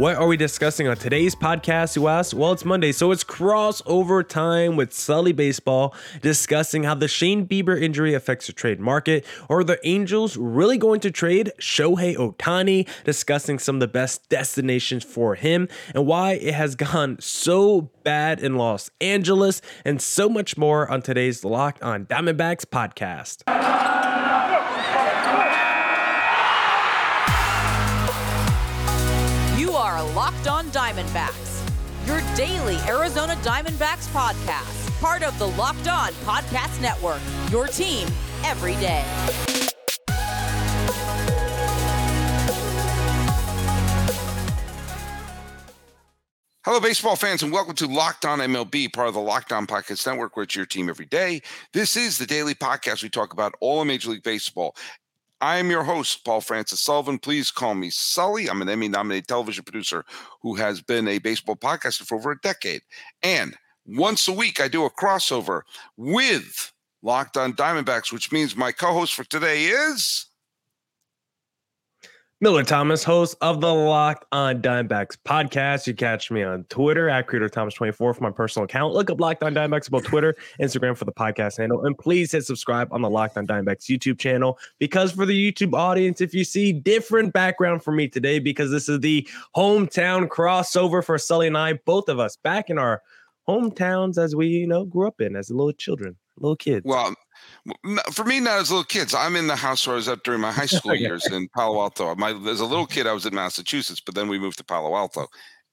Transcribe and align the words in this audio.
What 0.00 0.16
are 0.16 0.26
we 0.26 0.38
discussing 0.38 0.88
on 0.88 0.96
today's 0.96 1.34
podcast, 1.34 1.94
you 1.94 2.08
ask? 2.08 2.34
Well, 2.34 2.52
it's 2.52 2.64
Monday, 2.64 2.90
so 2.90 3.10
it's 3.10 3.22
crossover 3.22 4.26
time 4.26 4.76
with 4.76 4.94
Sully 4.94 5.32
Baseball 5.32 5.94
discussing 6.22 6.84
how 6.84 6.94
the 6.94 7.06
Shane 7.06 7.46
Bieber 7.46 7.78
injury 7.78 8.14
affects 8.14 8.46
the 8.46 8.54
trade 8.54 8.80
market. 8.80 9.26
Are 9.50 9.62
the 9.62 9.78
Angels 9.86 10.38
really 10.38 10.78
going 10.78 11.00
to 11.00 11.10
trade 11.10 11.52
Shohei 11.60 12.16
Ohtani? 12.16 12.88
Discussing 13.04 13.58
some 13.58 13.76
of 13.76 13.80
the 13.80 13.88
best 13.88 14.26
destinations 14.30 15.04
for 15.04 15.34
him 15.34 15.68
and 15.94 16.06
why 16.06 16.32
it 16.32 16.54
has 16.54 16.74
gone 16.76 17.18
so 17.20 17.90
bad 18.02 18.40
in 18.40 18.56
Los 18.56 18.90
Angeles, 19.02 19.60
and 19.84 20.00
so 20.00 20.30
much 20.30 20.56
more 20.56 20.90
on 20.90 21.02
today's 21.02 21.44
Locked 21.44 21.82
on 21.82 22.06
Diamondbacks 22.06 22.64
podcast. 22.64 23.42
Diamondbacks, 31.10 32.06
your 32.06 32.20
daily 32.36 32.76
Arizona 32.88 33.34
Diamondbacks 33.36 34.08
podcast, 34.08 35.00
part 35.00 35.22
of 35.22 35.36
the 35.38 35.48
Locked 35.48 35.88
On 35.88 36.12
Podcast 36.24 36.80
Network, 36.80 37.20
your 37.50 37.66
team 37.66 38.06
every 38.44 38.74
day. 38.74 39.04
Hello, 46.64 46.78
baseball 46.78 47.16
fans, 47.16 47.42
and 47.42 47.50
welcome 47.50 47.74
to 47.74 47.86
Locked 47.86 48.24
On 48.24 48.38
MLB, 48.38 48.92
part 48.92 49.08
of 49.08 49.14
the 49.14 49.20
Locked 49.20 49.50
On 49.50 49.66
Podcast 49.66 50.06
Network, 50.06 50.36
where 50.36 50.44
it's 50.44 50.54
your 50.54 50.66
team 50.66 50.88
every 50.88 51.06
day. 51.06 51.40
This 51.72 51.96
is 51.96 52.18
the 52.18 52.26
daily 52.26 52.54
podcast. 52.54 53.02
We 53.02 53.08
talk 53.08 53.32
about 53.32 53.54
all 53.60 53.80
of 53.80 53.86
Major 53.88 54.10
League 54.10 54.22
Baseball 54.22 54.76
I 55.40 55.56
am 55.56 55.70
your 55.70 55.84
host, 55.84 56.24
Paul 56.24 56.42
Francis 56.42 56.80
Sullivan. 56.80 57.18
Please 57.18 57.50
call 57.50 57.74
me 57.74 57.88
Sully. 57.88 58.48
I'm 58.48 58.60
an 58.60 58.68
Emmy 58.68 58.88
nominated 58.88 59.26
television 59.26 59.64
producer 59.64 60.04
who 60.42 60.54
has 60.56 60.82
been 60.82 61.08
a 61.08 61.18
baseball 61.18 61.56
podcaster 61.56 62.02
for 62.02 62.16
over 62.16 62.32
a 62.32 62.40
decade. 62.40 62.82
And 63.22 63.56
once 63.86 64.28
a 64.28 64.32
week, 64.32 64.60
I 64.60 64.68
do 64.68 64.84
a 64.84 64.90
crossover 64.90 65.62
with 65.96 66.72
Locked 67.02 67.38
on 67.38 67.54
Diamondbacks, 67.54 68.12
which 68.12 68.30
means 68.30 68.54
my 68.54 68.72
co 68.72 68.92
host 68.92 69.14
for 69.14 69.24
today 69.24 69.64
is. 69.64 70.26
Millard 72.42 72.66
Thomas, 72.66 73.04
host 73.04 73.36
of 73.42 73.60
the 73.60 73.70
Locked 73.70 74.24
on 74.32 74.62
Diamondbacks 74.62 75.18
podcast. 75.26 75.86
You 75.86 75.92
catch 75.92 76.30
me 76.30 76.42
on 76.42 76.64
Twitter 76.70 77.10
at 77.10 77.26
Creator 77.26 77.50
Thomas 77.50 77.74
24 77.74 78.14
for 78.14 78.22
my 78.22 78.30
personal 78.30 78.64
account. 78.64 78.94
Look 78.94 79.10
up 79.10 79.20
Locked 79.20 79.42
on 79.42 79.54
Diamondbacks 79.54 79.88
about 79.88 80.04
Twitter, 80.04 80.34
Instagram 80.58 80.96
for 80.96 81.04
the 81.04 81.12
podcast 81.12 81.58
handle. 81.58 81.84
And 81.84 81.98
please 81.98 82.32
hit 82.32 82.46
subscribe 82.46 82.88
on 82.94 83.02
the 83.02 83.10
Locked 83.10 83.36
on 83.36 83.46
Diamondbacks 83.46 83.90
YouTube 83.90 84.18
channel 84.18 84.58
because 84.78 85.12
for 85.12 85.26
the 85.26 85.52
YouTube 85.52 85.74
audience, 85.74 86.22
if 86.22 86.32
you 86.32 86.44
see 86.44 86.72
different 86.72 87.34
background 87.34 87.84
for 87.84 87.92
me 87.92 88.08
today, 88.08 88.38
because 88.38 88.70
this 88.70 88.88
is 88.88 89.00
the 89.00 89.28
hometown 89.54 90.26
crossover 90.26 91.04
for 91.04 91.18
Sully 91.18 91.48
and 91.48 91.58
I, 91.58 91.74
both 91.74 92.08
of 92.08 92.18
us 92.18 92.36
back 92.36 92.70
in 92.70 92.78
our 92.78 93.02
hometowns 93.46 94.16
as 94.16 94.34
we, 94.34 94.46
you 94.46 94.66
know, 94.66 94.86
grew 94.86 95.06
up 95.06 95.20
in 95.20 95.36
as 95.36 95.50
little 95.50 95.74
children, 95.74 96.16
little 96.38 96.56
kids. 96.56 96.84
Well, 96.84 97.14
for 98.12 98.24
me, 98.24 98.40
not 98.40 98.60
as 98.60 98.70
little 98.70 98.84
kids. 98.84 99.14
I'm 99.14 99.36
in 99.36 99.46
the 99.46 99.56
house 99.56 99.86
where 99.86 99.94
I 99.94 99.96
was 99.96 100.08
at 100.08 100.22
during 100.24 100.40
my 100.40 100.52
high 100.52 100.66
school 100.66 100.94
years 100.94 101.26
in 101.26 101.48
Palo 101.48 101.80
Alto. 101.80 102.14
My, 102.16 102.30
as 102.48 102.60
a 102.60 102.66
little 102.66 102.86
kid, 102.86 103.06
I 103.06 103.12
was 103.12 103.26
in 103.26 103.34
Massachusetts, 103.34 104.00
but 104.00 104.14
then 104.14 104.28
we 104.28 104.38
moved 104.38 104.58
to 104.58 104.64
Palo 104.64 104.96
Alto. 104.96 105.26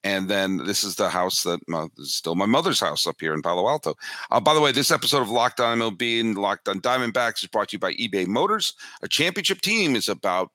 And 0.03 0.29
then 0.29 0.57
this 0.57 0.83
is 0.83 0.95
the 0.95 1.09
house 1.09 1.43
that 1.43 1.59
my, 1.67 1.87
is 1.97 2.15
still 2.15 2.35
my 2.35 2.45
mother's 2.45 2.79
house 2.79 3.07
up 3.07 3.15
here 3.19 3.33
in 3.33 3.41
Palo 3.41 3.67
Alto. 3.67 3.95
Uh, 4.31 4.39
by 4.39 4.53
the 4.53 4.61
way, 4.61 4.71
this 4.71 4.91
episode 4.91 5.21
of 5.21 5.29
Locked 5.29 5.59
On 5.59 5.79
MLB 5.79 6.21
and 6.21 6.37
Locked 6.37 6.69
On 6.69 6.79
Diamondbacks 6.79 7.43
is 7.43 7.49
brought 7.49 7.69
to 7.69 7.75
you 7.75 7.79
by 7.79 7.93
eBay 7.93 8.27
Motors. 8.27 8.73
A 9.01 9.07
championship 9.07 9.61
team 9.61 9.95
is 9.95 10.07
about 10.07 10.51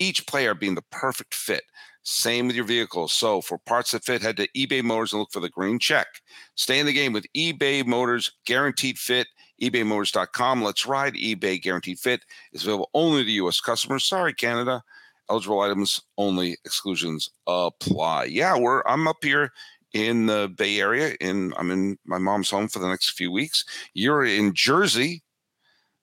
each 0.00 0.26
player 0.26 0.54
being 0.54 0.74
the 0.74 0.84
perfect 0.90 1.34
fit. 1.34 1.62
Same 2.02 2.46
with 2.46 2.56
your 2.56 2.64
vehicle. 2.64 3.08
So 3.08 3.40
for 3.40 3.58
parts 3.58 3.92
that 3.92 4.04
fit, 4.04 4.22
head 4.22 4.38
to 4.38 4.48
eBay 4.56 4.82
Motors 4.82 5.12
and 5.12 5.20
look 5.20 5.32
for 5.32 5.40
the 5.40 5.50
green 5.50 5.78
check. 5.78 6.06
Stay 6.56 6.78
in 6.78 6.86
the 6.86 6.92
game 6.92 7.12
with 7.12 7.26
eBay 7.36 7.86
Motors, 7.86 8.32
guaranteed 8.46 8.98
fit 8.98 9.28
ebaymotors.com. 9.60 10.62
Let's 10.62 10.86
ride 10.86 11.14
eBay 11.14 11.60
Guaranteed 11.60 11.98
Fit 11.98 12.24
is 12.52 12.62
available 12.62 12.90
only 12.94 13.24
to 13.24 13.30
U.S. 13.32 13.60
customers. 13.60 14.04
Sorry, 14.04 14.32
Canada. 14.32 14.82
Eligible 15.28 15.60
items 15.60 16.00
only. 16.18 16.56
Exclusions 16.64 17.30
apply. 17.46 18.24
Yeah, 18.24 18.58
we're 18.58 18.82
I'm 18.86 19.06
up 19.06 19.22
here 19.22 19.52
in 19.92 20.26
the 20.26 20.52
Bay 20.56 20.80
Area. 20.80 21.14
In 21.20 21.54
I'm 21.56 21.70
in 21.70 21.98
my 22.04 22.18
mom's 22.18 22.50
home 22.50 22.68
for 22.68 22.78
the 22.78 22.88
next 22.88 23.10
few 23.10 23.30
weeks. 23.30 23.64
You're 23.94 24.24
in 24.24 24.54
Jersey. 24.54 25.22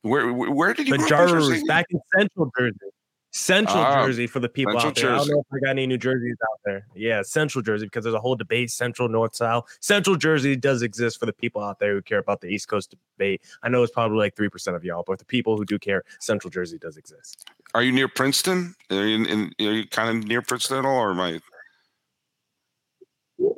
Where 0.04 0.32
where 0.32 0.74
did 0.74 0.88
you? 0.88 0.98
The 0.98 1.08
Jersey? 1.08 1.62
Back 1.68 1.88
in 1.90 2.00
Central 2.18 2.52
Jersey. 2.58 2.78
Central 3.38 3.78
uh, 3.78 4.04
Jersey 4.06 4.26
for 4.26 4.40
the 4.40 4.50
people 4.50 4.74
Central 4.74 4.90
out 4.90 4.96
there. 4.96 5.04
Jersey. 5.04 5.14
I 5.14 5.18
don't 5.18 5.30
know 5.30 5.40
if 5.40 5.46
I 5.54 5.66
got 5.66 5.72
any 5.72 5.86
New 5.86 5.98
Jerseys 5.98 6.36
out 6.42 6.60
there. 6.66 6.88
Yeah, 6.96 7.22
Central 7.22 7.62
Jersey 7.62 7.86
because 7.86 8.04
there's 8.04 8.16
a 8.16 8.20
whole 8.20 8.36
debate. 8.36 8.72
Central, 8.72 9.08
North, 9.08 9.36
South. 9.36 9.66
Central 9.80 10.16
Jersey 10.16 10.56
does 10.56 10.82
exist 10.82 11.20
for 11.20 11.28
the 11.28 11.34
people 11.34 11.62
out 11.62 11.80
there 11.80 11.94
who 11.94 12.02
care 12.02 12.18
about 12.18 12.42
the 12.42 12.48
East 12.48 12.68
Coast 12.68 12.96
debate. 13.18 13.44
I 13.62 13.70
know 13.70 13.84
it's 13.84 13.94
probably 13.94 14.18
like 14.18 14.36
three 14.36 14.50
percent 14.50 14.76
of 14.76 14.84
y'all, 14.84 15.04
but 15.06 15.20
the 15.20 15.26
people 15.26 15.56
who 15.56 15.66
do 15.66 15.78
care, 15.78 16.04
Central 16.20 16.50
Jersey 16.50 16.78
does 16.78 16.98
exist. 16.98 17.46
Are 17.76 17.84
you 17.84 17.92
near 17.92 18.08
Princeton? 18.08 18.76
Are 18.90 19.06
you, 19.06 19.16
in, 19.16 19.26
in, 19.26 19.68
are 19.68 19.74
you 19.74 19.88
kind 19.88 20.10
of 20.10 20.28
near 20.28 20.42
Princeton 20.42 20.80
at 20.80 20.86
all, 20.86 20.98
or 20.98 21.12
am 21.12 21.20
I? 21.20 21.40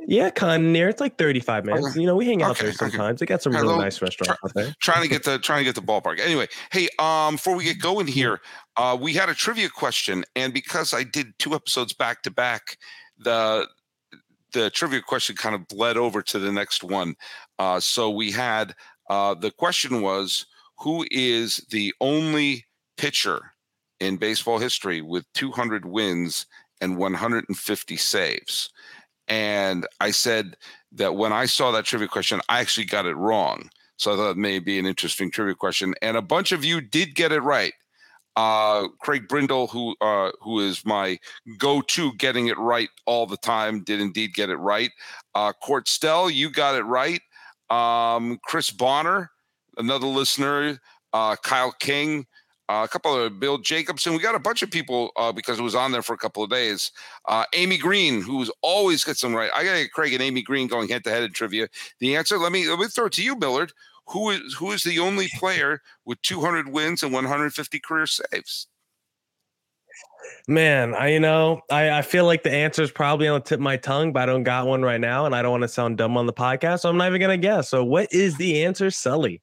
Yeah, 0.07 0.29
kind 0.31 0.65
of 0.65 0.71
near. 0.71 0.89
It's 0.89 0.99
like 0.99 1.17
35 1.17 1.65
minutes. 1.65 1.89
Okay. 1.89 2.01
You 2.01 2.07
know, 2.07 2.15
we 2.15 2.25
hang 2.25 2.41
out 2.41 2.51
okay, 2.51 2.65
there 2.65 2.73
sometimes. 2.73 3.21
Okay. 3.21 3.25
They 3.25 3.25
got 3.27 3.41
some 3.41 3.53
really 3.53 3.77
nice 3.77 4.01
restaurants 4.01 4.39
try, 4.41 4.49
out 4.49 4.53
there. 4.55 4.75
Trying 4.81 5.03
to 5.03 5.07
get 5.07 5.23
the 5.23 5.37
trying 5.39 5.59
to 5.59 5.63
get 5.63 5.75
the 5.75 5.81
ballpark. 5.81 6.19
Anyway, 6.19 6.47
hey, 6.71 6.89
um, 6.97 7.35
before 7.35 7.55
we 7.55 7.63
get 7.63 7.79
going 7.79 8.07
here, 8.07 8.41
uh, 8.75 8.97
we 8.99 9.13
had 9.13 9.29
a 9.29 9.35
trivia 9.35 9.69
question, 9.69 10.25
and 10.35 10.53
because 10.53 10.93
I 10.93 11.03
did 11.03 11.27
two 11.37 11.53
episodes 11.53 11.93
back 11.93 12.23
to 12.23 12.31
back, 12.31 12.77
the 13.19 13.67
the 14.51 14.69
trivia 14.71 15.01
question 15.01 15.35
kind 15.35 15.55
of 15.55 15.67
bled 15.67 15.95
over 15.95 16.21
to 16.23 16.39
the 16.39 16.51
next 16.51 16.83
one. 16.83 17.15
Uh, 17.59 17.79
so 17.79 18.09
we 18.09 18.31
had 18.31 18.73
uh, 19.09 19.33
the 19.33 19.51
question 19.51 20.01
was, 20.01 20.45
who 20.79 21.05
is 21.11 21.57
the 21.69 21.93
only 22.01 22.65
pitcher 22.97 23.51
in 23.99 24.17
baseball 24.17 24.59
history 24.59 25.01
with 25.01 25.25
200 25.33 25.85
wins 25.85 26.45
and 26.81 26.97
150 26.97 27.97
saves? 27.97 28.69
And 29.29 29.87
I 30.01 30.11
said 30.11 30.57
that 30.93 31.15
when 31.15 31.31
I 31.31 31.45
saw 31.45 31.71
that 31.71 31.85
trivia 31.85 32.07
question, 32.07 32.41
I 32.49 32.59
actually 32.59 32.85
got 32.85 33.05
it 33.05 33.15
wrong. 33.15 33.69
So 33.97 34.13
I 34.13 34.15
thought 34.15 34.31
it 34.31 34.37
may 34.37 34.59
be 34.59 34.79
an 34.79 34.85
interesting 34.85 35.29
trivia 35.29 35.55
question. 35.55 35.93
And 36.01 36.17
a 36.17 36.21
bunch 36.21 36.51
of 36.51 36.65
you 36.65 36.81
did 36.81 37.15
get 37.15 37.31
it 37.31 37.41
right. 37.41 37.73
Uh, 38.35 38.87
Craig 39.01 39.27
Brindle, 39.27 39.67
who 39.67 39.95
uh, 39.99 40.31
who 40.41 40.61
is 40.61 40.85
my 40.85 41.19
go-to 41.57 42.13
getting 42.13 42.47
it 42.47 42.57
right 42.57 42.89
all 43.05 43.25
the 43.25 43.37
time, 43.37 43.83
did 43.83 43.99
indeed 43.99 44.33
get 44.33 44.49
it 44.49 44.55
right. 44.55 44.91
Uh, 45.35 45.51
Court 45.51 45.87
Stell, 45.89 46.29
you 46.29 46.49
got 46.49 46.75
it 46.75 46.83
right. 46.83 47.21
Um, 47.69 48.39
Chris 48.45 48.71
Bonner, 48.71 49.31
another 49.77 50.07
listener. 50.07 50.79
Uh, 51.11 51.35
Kyle 51.35 51.73
King, 51.79 52.27
uh, 52.69 52.83
a 52.83 52.87
couple 52.87 53.15
of 53.15 53.39
Bill 53.39 53.57
Jacobson. 53.57 54.13
We 54.13 54.19
got 54.19 54.35
a 54.35 54.39
bunch 54.39 54.61
of 54.61 54.69
people 54.69 55.11
uh, 55.15 55.31
because 55.31 55.57
it 55.59 55.63
was 55.63 55.73
on 55.73 55.91
there 55.91 56.03
for 56.03 56.13
a 56.13 56.17
couple 56.17 56.43
of 56.43 56.51
days. 56.51 56.91
Uh, 57.27 57.43
Amy 57.55 57.77
Green, 57.77 58.21
who's 58.21 58.51
always 58.61 59.03
gets 59.03 59.21
them 59.21 59.35
right. 59.35 59.49
I 59.55 59.63
got 59.63 59.73
to 59.73 59.81
get 59.81 59.91
Craig 59.91 60.13
and 60.13 60.21
Amy 60.21 60.43
Green 60.43 60.67
going 60.67 60.87
head 60.87 61.03
to 61.05 61.09
head 61.09 61.23
in 61.23 61.33
trivia. 61.33 61.67
The 61.99 62.15
answer, 62.15 62.37
let 62.37 62.51
me 62.51 62.69
let 62.69 62.79
me 62.79 62.87
throw 62.87 63.07
it 63.07 63.13
to 63.13 63.23
you, 63.23 63.35
Millard. 63.35 63.73
Who 64.09 64.29
is 64.29 64.53
who 64.53 64.71
is 64.71 64.83
the 64.83 64.99
only 64.99 65.27
player 65.39 65.81
with 66.05 66.21
200 66.21 66.69
wins 66.69 67.01
and 67.01 67.11
150 67.11 67.79
career 67.79 68.05
saves? 68.05 68.67
Man, 70.47 70.93
I 70.93 71.07
you 71.07 71.19
know 71.19 71.61
I, 71.71 71.89
I 71.89 72.01
feel 72.03 72.25
like 72.25 72.43
the 72.43 72.53
answer 72.53 72.83
is 72.83 72.91
probably 72.91 73.27
on 73.27 73.39
the 73.39 73.45
tip 73.45 73.57
of 73.57 73.63
my 73.63 73.77
tongue, 73.77 74.13
but 74.13 74.23
I 74.23 74.25
don't 74.27 74.43
got 74.43 74.67
one 74.67 74.83
right 74.83 75.01
now, 75.01 75.25
and 75.25 75.33
I 75.33 75.41
don't 75.41 75.51
want 75.51 75.63
to 75.63 75.67
sound 75.67 75.97
dumb 75.97 76.17
on 76.17 76.27
the 76.27 76.33
podcast, 76.33 76.81
so 76.81 76.89
I'm 76.89 76.97
not 76.97 77.07
even 77.07 77.19
gonna 77.19 77.37
guess. 77.37 77.69
So, 77.69 77.83
what 77.83 78.09
is 78.11 78.37
the 78.37 78.63
answer, 78.63 78.91
Sully? 78.91 79.41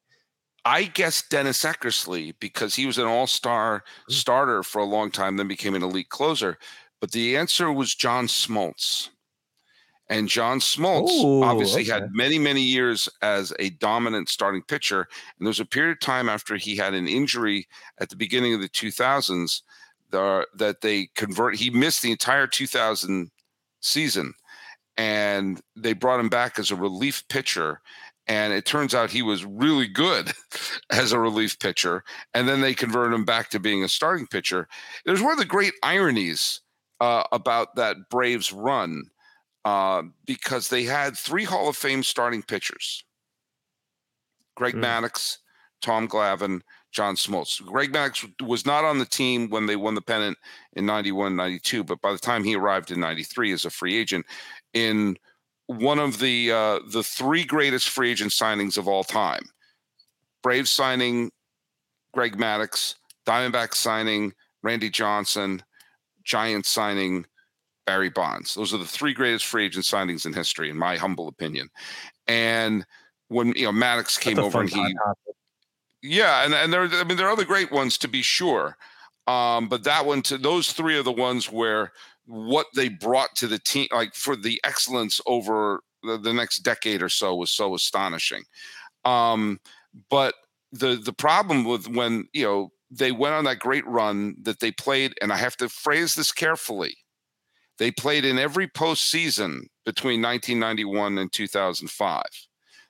I 0.67 0.83
guess 0.83 1.21
Dennis 1.21 1.63
Eckersley 1.63 2.33
because 2.41 2.75
he 2.75 2.85
was 2.85 2.97
an 2.97 3.07
all-star 3.07 3.83
mm. 4.09 4.13
starter 4.13 4.63
for 4.63 4.79
a 4.79 4.85
long 4.85 5.11
time, 5.11 5.37
then 5.37 5.47
became 5.47 5.75
an 5.75 5.83
elite 5.83 6.09
closer. 6.09 6.57
But 6.99 7.11
the 7.11 7.37
answer 7.37 7.71
was 7.71 7.95
John 7.95 8.27
Smoltz. 8.27 9.09
And 10.09 10.27
John 10.27 10.59
Smoltz 10.59 11.23
Ooh, 11.23 11.43
obviously 11.43 11.81
okay. 11.83 11.91
had 11.91 12.13
many, 12.13 12.37
many 12.37 12.61
years 12.61 13.09
as 13.21 13.53
a 13.59 13.71
dominant 13.71 14.29
starting 14.29 14.61
pitcher. 14.61 15.01
And 15.01 15.45
there 15.45 15.49
was 15.49 15.59
a 15.59 15.65
period 15.65 15.91
of 15.91 15.99
time 15.99 16.29
after 16.29 16.55
he 16.55 16.75
had 16.75 16.93
an 16.93 17.07
injury 17.07 17.67
at 17.99 18.09
the 18.09 18.15
beginning 18.15 18.53
of 18.53 18.61
the 18.61 18.69
2000s 18.69 19.61
the, 20.11 20.45
that 20.55 20.81
they 20.81 21.09
convert. 21.15 21.55
He 21.55 21.69
missed 21.69 22.01
the 22.01 22.11
entire 22.11 22.47
2000 22.47 23.31
season, 23.81 24.33
and 24.97 25.61
they 25.75 25.93
brought 25.93 26.19
him 26.19 26.29
back 26.29 26.57
as 26.57 26.71
a 26.71 26.75
relief 26.75 27.23
pitcher 27.29 27.81
and 28.27 28.53
it 28.53 28.65
turns 28.65 28.93
out 28.93 29.09
he 29.09 29.21
was 29.21 29.45
really 29.45 29.87
good 29.87 30.31
as 30.91 31.11
a 31.11 31.19
relief 31.19 31.57
pitcher 31.59 32.03
and 32.33 32.47
then 32.47 32.61
they 32.61 32.73
converted 32.73 33.13
him 33.13 33.25
back 33.25 33.49
to 33.49 33.59
being 33.59 33.83
a 33.83 33.89
starting 33.89 34.27
pitcher 34.27 34.67
there's 35.05 35.21
one 35.21 35.31
of 35.31 35.37
the 35.37 35.45
great 35.45 35.73
ironies 35.83 36.61
uh, 36.99 37.23
about 37.31 37.75
that 37.75 37.97
braves 38.09 38.51
run 38.51 39.03
uh, 39.65 40.01
because 40.25 40.69
they 40.69 40.83
had 40.83 41.17
three 41.17 41.43
hall 41.43 41.69
of 41.69 41.77
fame 41.77 42.03
starting 42.03 42.43
pitchers 42.43 43.03
greg 44.55 44.75
mm. 44.75 44.83
maddux 44.83 45.37
tom 45.81 46.07
glavine 46.07 46.61
John 46.91 47.15
Smoltz. 47.15 47.63
Greg 47.63 47.91
maddux 47.91 48.27
was 48.41 48.65
not 48.65 48.83
on 48.83 48.97
the 48.97 49.05
team 49.05 49.49
when 49.49 49.67
they 49.67 49.75
won 49.75 49.93
the 49.93 50.01
pennant 50.01 50.37
in 50.73 50.85
91, 50.85 51.35
92, 51.35 51.83
but 51.83 52.01
by 52.01 52.11
the 52.11 52.17
time 52.17 52.43
he 52.43 52.55
arrived 52.55 52.89
in 52.89 52.99
93 52.99 53.51
as 53.51 53.65
a 53.65 53.69
free 53.69 53.95
agent, 53.95 54.25
in 54.73 55.15
one 55.67 55.99
of 55.99 56.19
the 56.19 56.51
uh, 56.51 56.79
the 56.87 57.03
three 57.03 57.43
greatest 57.43 57.89
free 57.89 58.11
agent 58.11 58.31
signings 58.31 58.77
of 58.77 58.87
all 58.87 59.03
time, 59.03 59.43
Braves 60.41 60.71
signing 60.71 61.31
Greg 62.13 62.37
Maddux, 62.37 62.95
Diamondbacks 63.25 63.75
signing 63.75 64.33
Randy 64.63 64.89
Johnson, 64.89 65.61
Giants 66.23 66.69
signing 66.69 67.25
Barry 67.85 68.09
Bonds. 68.09 68.55
Those 68.55 68.73
are 68.73 68.77
the 68.77 68.85
three 68.85 69.13
greatest 69.13 69.45
free 69.45 69.65
agent 69.65 69.85
signings 69.85 70.25
in 70.25 70.33
history, 70.33 70.69
in 70.69 70.77
my 70.77 70.95
humble 70.95 71.27
opinion. 71.27 71.69
And 72.27 72.85
when 73.27 73.53
you 73.55 73.65
know 73.65 73.71
Maddux 73.71 74.19
came 74.19 74.39
over 74.39 74.61
and 74.61 74.69
he, 74.69 74.95
yeah, 76.01 76.45
and 76.45 76.53
and 76.53 76.71
there, 76.71 76.83
I 76.83 77.03
mean, 77.03 77.17
there 77.17 77.27
are 77.27 77.31
other 77.31 77.45
great 77.45 77.71
ones 77.71 77.97
to 77.99 78.07
be 78.07 78.21
sure, 78.21 78.77
um, 79.27 79.67
but 79.67 79.83
that 79.83 80.05
one 80.05 80.21
to 80.23 80.37
those 80.37 80.71
three 80.71 80.97
are 80.97 81.03
the 81.03 81.11
ones 81.11 81.51
where 81.51 81.91
what 82.27 82.67
they 82.75 82.89
brought 82.89 83.35
to 83.37 83.47
the 83.47 83.59
team, 83.59 83.87
like 83.91 84.13
for 84.13 84.35
the 84.35 84.59
excellence 84.63 85.19
over 85.25 85.81
the, 86.03 86.17
the 86.17 86.33
next 86.33 86.59
decade 86.59 87.01
or 87.01 87.09
so, 87.09 87.35
was 87.35 87.51
so 87.51 87.73
astonishing. 87.73 88.43
Um, 89.05 89.59
but 90.09 90.35
the 90.71 90.95
the 90.95 91.13
problem 91.13 91.63
with 91.63 91.87
when 91.87 92.27
you 92.33 92.45
know 92.45 92.71
they 92.91 93.11
went 93.11 93.33
on 93.33 93.45
that 93.45 93.59
great 93.59 93.87
run 93.87 94.35
that 94.41 94.59
they 94.59 94.71
played, 94.71 95.13
and 95.21 95.31
I 95.31 95.37
have 95.37 95.57
to 95.57 95.69
phrase 95.69 96.15
this 96.15 96.31
carefully. 96.31 96.95
They 97.77 97.91
played 97.91 98.25
in 98.25 98.39
every 98.39 98.67
postseason 98.67 99.67
between 99.85 100.21
1991 100.21 101.17
and 101.17 101.31
2005. 101.31 102.23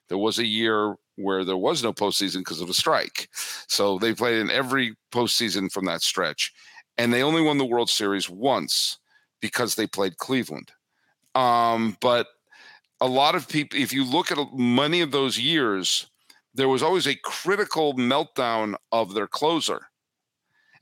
There 0.07 0.17
was 0.17 0.39
a 0.39 0.45
year 0.45 0.95
where 1.15 1.43
there 1.43 1.57
was 1.57 1.83
no 1.83 1.91
postseason 1.91 2.39
because 2.39 2.61
of 2.61 2.69
a 2.69 2.73
strike. 2.73 3.27
So 3.67 3.99
they 3.99 4.13
played 4.13 4.37
in 4.37 4.49
every 4.49 4.95
postseason 5.11 5.71
from 5.71 5.85
that 5.85 6.01
stretch. 6.01 6.53
And 6.97 7.11
they 7.11 7.21
only 7.21 7.41
won 7.41 7.57
the 7.57 7.65
World 7.65 7.89
Series 7.89 8.29
once 8.29 8.97
because 9.41 9.75
they 9.75 9.87
played 9.87 10.17
Cleveland. 10.17 10.71
Um, 11.35 11.97
but 12.01 12.27
a 13.01 13.07
lot 13.07 13.35
of 13.35 13.47
people, 13.47 13.79
if 13.79 13.93
you 13.93 14.03
look 14.03 14.31
at 14.31 14.37
many 14.53 15.01
of 15.01 15.11
those 15.11 15.37
years, 15.37 16.07
there 16.53 16.69
was 16.69 16.81
always 16.81 17.07
a 17.07 17.15
critical 17.15 17.93
meltdown 17.93 18.75
of 18.91 19.13
their 19.13 19.27
closer. 19.27 19.87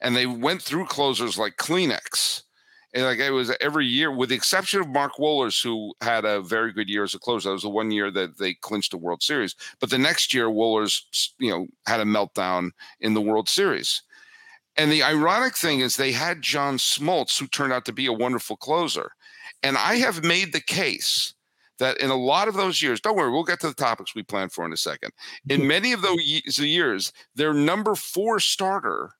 And 0.01 0.15
they 0.15 0.25
went 0.25 0.61
through 0.61 0.85
closers 0.85 1.37
like 1.37 1.57
Kleenex 1.57 2.43
and 2.95 3.03
like 3.03 3.19
it 3.19 3.31
was 3.31 3.51
every 3.59 3.85
year, 3.85 4.09
with 4.09 4.29
the 4.29 4.35
exception 4.35 4.79
of 4.79 4.87
Mark 4.87 5.15
Wohlers, 5.19 5.61
who 5.61 5.93
had 5.99 6.23
a 6.23 6.41
very 6.41 6.71
good 6.71 6.87
year 6.87 7.03
as 7.03 7.13
a 7.13 7.19
closer. 7.19 7.49
That 7.49 7.53
was 7.53 7.63
the 7.63 7.69
one 7.69 7.91
year 7.91 8.09
that 8.09 8.37
they 8.37 8.53
clinched 8.53 8.93
a 8.93 8.97
World 8.97 9.21
Series. 9.21 9.53
But 9.81 9.89
the 9.89 9.97
next 9.97 10.33
year, 10.33 10.47
Wohlers, 10.47 11.01
you 11.37 11.51
know, 11.51 11.67
had 11.85 11.99
a 11.99 12.05
meltdown 12.05 12.71
in 13.01 13.13
the 13.13 13.21
World 13.21 13.49
Series. 13.49 14.01
And 14.77 14.92
the 14.92 15.04
ironic 15.04 15.56
thing 15.56 15.80
is, 15.80 15.95
they 15.95 16.12
had 16.12 16.42
John 16.42 16.77
Smoltz, 16.77 17.39
who 17.39 17.48
turned 17.48 17.74
out 17.74 17.86
to 17.86 17.94
be 17.94 18.07
a 18.07 18.13
wonderful 18.13 18.57
closer. 18.57 19.12
And 19.63 19.77
I 19.77 19.95
have 19.95 20.24
made 20.24 20.51
the 20.51 20.62
case 20.62 21.33
that 21.80 21.98
in 22.00 22.10
a 22.10 22.16
lot 22.16 22.48
of 22.48 22.56
those 22.56 22.81
years, 22.81 23.00
don't 23.00 23.18
worry, 23.18 23.31
we'll 23.31 23.44
get 23.44 23.60
to 23.62 23.68
the 23.68 23.74
topics 23.74 24.16
we 24.16 24.24
plan 24.24 24.50
for 24.50 24.66
in 24.66 24.74
a 24.74 24.77
second. 24.77 25.12
In 25.50 25.68
many 25.68 25.94
of 25.94 26.01
those 26.01 26.60
years, 26.60 27.12
their 27.36 27.54
number 27.54 27.95
four 27.95 28.39
starter 28.39 29.12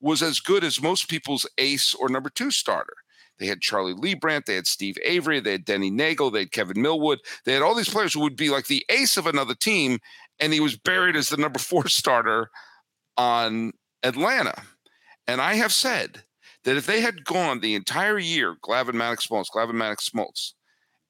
was 0.00 0.22
as 0.22 0.40
good 0.40 0.62
as 0.62 0.82
most 0.82 1.08
people's 1.08 1.48
ace 1.58 1.94
or 1.94 2.08
number 2.08 2.28
two 2.28 2.50
starter. 2.50 2.94
They 3.38 3.46
had 3.46 3.60
Charlie 3.60 3.94
Leibrandt, 3.94 4.46
they 4.46 4.54
had 4.54 4.66
Steve 4.66 4.96
Avery, 5.04 5.40
they 5.40 5.52
had 5.52 5.64
Denny 5.64 5.90
Neagle, 5.90 6.30
they 6.30 6.40
had 6.40 6.52
Kevin 6.52 6.80
Millwood. 6.80 7.20
They 7.44 7.52
had 7.52 7.62
all 7.62 7.74
these 7.74 7.88
players 7.88 8.14
who 8.14 8.20
would 8.20 8.36
be 8.36 8.48
like 8.48 8.66
the 8.66 8.84
ace 8.88 9.16
of 9.16 9.26
another 9.26 9.54
team, 9.54 9.98
and 10.40 10.52
he 10.52 10.60
was 10.60 10.76
buried 10.76 11.16
as 11.16 11.28
the 11.28 11.36
number 11.36 11.58
four 11.58 11.88
starter 11.88 12.50
on 13.16 13.72
Atlanta. 14.02 14.54
And 15.28 15.40
I 15.40 15.54
have 15.54 15.72
said 15.72 16.22
that 16.64 16.76
if 16.76 16.86
they 16.86 17.00
had 17.00 17.24
gone 17.24 17.60
the 17.60 17.74
entire 17.74 18.18
year, 18.18 18.56
Glavine 18.62 18.94
Maddux 18.94 19.28
Smoltz, 19.28 19.46
Glavine 19.54 19.74
Maddux 19.74 20.10
Smoltz, 20.10 20.52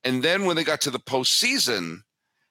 and 0.04 0.22
then 0.22 0.44
when 0.44 0.56
they 0.56 0.64
got 0.64 0.80
to 0.82 0.90
the 0.90 0.98
postseason, 0.98 2.00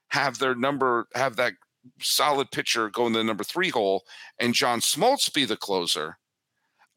have 0.10 0.38
their 0.40 0.56
number, 0.56 1.08
have 1.16 1.36
that 1.38 1.54
solid 2.02 2.52
pitcher 2.52 2.90
go 2.90 3.08
in 3.08 3.14
the 3.14 3.24
number 3.24 3.44
three 3.44 3.70
hole, 3.70 4.04
and 4.40 4.54
John 4.54 4.80
Smoltz 4.80 5.34
be 5.34 5.46
the 5.46 5.58
closer, 5.58 6.18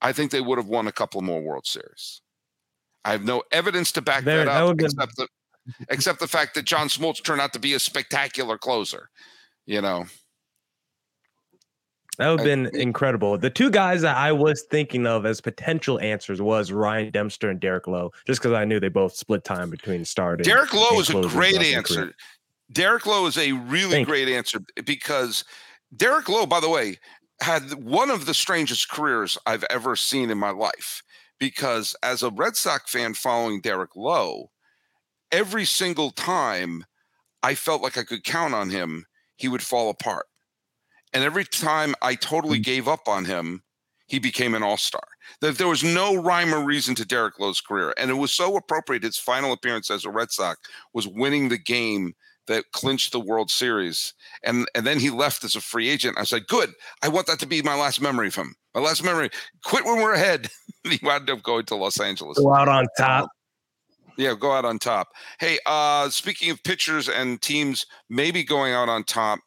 I 0.01 0.13
think 0.13 0.31
they 0.31 0.41
would 0.41 0.59
have 0.59 0.69
won 0.69 0.87
a 0.87 0.93
couple 0.93 1.21
more 1.23 1.41
World 1.41 1.67
Series. 1.67 2.21
I 3.05 3.13
have 3.13 3.25
no 3.25 3.43
evidence 3.53 3.93
to 3.93 4.03
back 4.03 4.25
there, 4.25 4.45
that 4.45 4.63
up, 4.63 4.77
that 4.77 4.85
except, 4.85 5.17
been... 5.17 5.27
the, 5.79 5.87
except 5.89 6.21
the 6.21 6.29
fact 6.29 6.55
that 6.55 6.65
John 6.65 6.89
Smoltz 6.89 7.23
turned 7.23 7.41
out 7.41 7.53
to 7.55 7.59
be 7.59 7.75
a 7.75 7.79
spectacular 7.79 8.59
closer. 8.59 9.11
You 9.67 9.81
know, 9.83 10.07
that 12.19 12.29
would 12.29 12.41
have 12.41 12.45
been 12.45 12.67
incredible. 12.75 13.39
The 13.39 13.51
two 13.51 13.71
guys 13.71 14.03
that 14.03 14.17
I 14.17 14.33
was 14.33 14.65
thinking 14.71 15.07
of 15.07 15.25
as 15.25 15.41
potential 15.41 16.01
answers 16.01 16.43
was 16.43 16.73
Ryan 16.73 17.11
Dempster 17.11 17.49
and 17.49 17.61
Derek 17.61 17.87
Lowe, 17.87 18.13
just 18.27 18.41
because 18.41 18.53
I 18.53 18.65
knew 18.65 18.81
they 18.81 18.89
both 18.89 19.15
split 19.15 19.45
time 19.45 19.71
between 19.71 20.05
starting. 20.05 20.45
Derek 20.45 20.75
Lowe 20.75 20.99
is 20.99 21.11
a 21.11 21.21
great 21.23 21.57
answer. 21.63 22.13
Derek 22.73 23.07
Lowe 23.07 23.27
is 23.27 23.39
a 23.39 23.53
really 23.53 23.93
Thank 23.93 24.09
great 24.09 24.29
you. 24.29 24.35
answer 24.35 24.61
because 24.85 25.45
Derek 25.97 26.29
Lowe, 26.29 26.45
by 26.45 26.61
the 26.61 26.69
way, 26.69 26.99
had 27.41 27.73
one 27.75 28.11
of 28.11 28.27
the 28.27 28.35
strangest 28.35 28.91
careers 28.91 29.39
I've 29.47 29.65
ever 29.71 29.95
seen 29.95 30.31
in 30.31 30.39
my 30.39 30.51
life 30.51 31.03
because 31.39 31.95
as 32.03 32.23
a 32.23 32.31
Red 32.31 32.57
Sox 32.57 32.91
fan 32.91 33.15
following 33.15 33.61
Derek 33.61 33.95
Lowe, 33.95 34.51
every 35.31 35.65
single 35.65 36.11
time 36.11 36.85
I 37.45 37.55
felt 37.55 37.81
like 37.81 37.97
I 37.97 38.03
could 38.03 38.25
count 38.25 38.55
on 38.55 38.71
him, 38.71 39.07
he 39.37 39.47
would 39.47 39.63
fall 39.63 39.89
apart. 39.89 40.27
And 41.13 41.25
every 41.25 41.45
time 41.45 41.95
I 42.03 42.15
totally 42.15 42.59
mm. 42.59 42.65
gave 42.65 42.89
up 42.89 43.09
on 43.09 43.25
him, 43.25 43.63
he 44.07 44.19
became 44.19 44.55
an 44.55 44.63
all-star. 44.63 45.03
That 45.41 45.59
there 45.59 45.69
was 45.69 45.85
no 45.85 46.17
rhyme 46.17 46.55
or 46.55 46.65
reason 46.65 46.95
to 46.97 47.05
Derek 47.05 47.39
Lowe's 47.39 47.61
career. 47.61 47.93
And 47.99 48.11
it 48.11 48.15
was 48.15 48.33
so 48.33 48.57
appropriate. 48.57 49.03
His 49.03 49.19
final 49.19 49.53
appearance 49.53 49.91
as 49.91 50.05
a 50.05 50.11
Red 50.11 50.31
Sox 50.31 50.59
was 50.95 51.07
winning 51.07 51.49
the 51.49 51.59
game 51.59 52.15
that 52.47 52.65
clinched 52.73 53.13
the 53.13 53.21
World 53.21 53.51
Series. 53.51 54.15
And 54.43 54.67
and 54.75 54.87
then 54.87 54.99
he 54.99 55.11
left 55.11 55.45
as 55.45 55.55
a 55.55 55.61
free 55.61 55.89
agent. 55.91 56.17
I 56.19 56.25
said, 56.25 56.47
good. 56.47 56.73
I 57.03 57.09
want 57.09 57.27
that 57.27 57.39
to 57.41 57.47
be 57.47 57.61
my 57.61 57.75
last 57.75 58.01
memory 58.01 58.29
of 58.29 58.35
him. 58.35 58.55
My 58.75 58.81
last 58.81 59.05
memory. 59.05 59.29
Quit 59.65 59.85
when 59.85 60.01
we're 60.01 60.15
ahead. 60.15 60.49
he 60.85 60.99
wound 61.03 61.29
up 61.29 61.43
going 61.43 61.67
to 61.67 61.77
Los 61.77 62.01
Angeles. 62.01 62.39
Go 62.39 62.55
out 62.55 62.69
on 62.69 62.87
top. 62.97 63.29
Yeah, 64.17 64.35
go 64.35 64.53
out 64.53 64.65
on 64.65 64.81
top. 64.81 65.09
Hey, 65.39 65.61
uh, 65.65 66.09
speaking 66.09 66.51
of 66.51 66.63
pitchers 66.65 67.09
and 67.09 67.41
teams 67.41 67.87
maybe 68.11 68.43
going 68.43 68.73
out 68.73 68.89
on 68.89 69.05
top, 69.05 69.39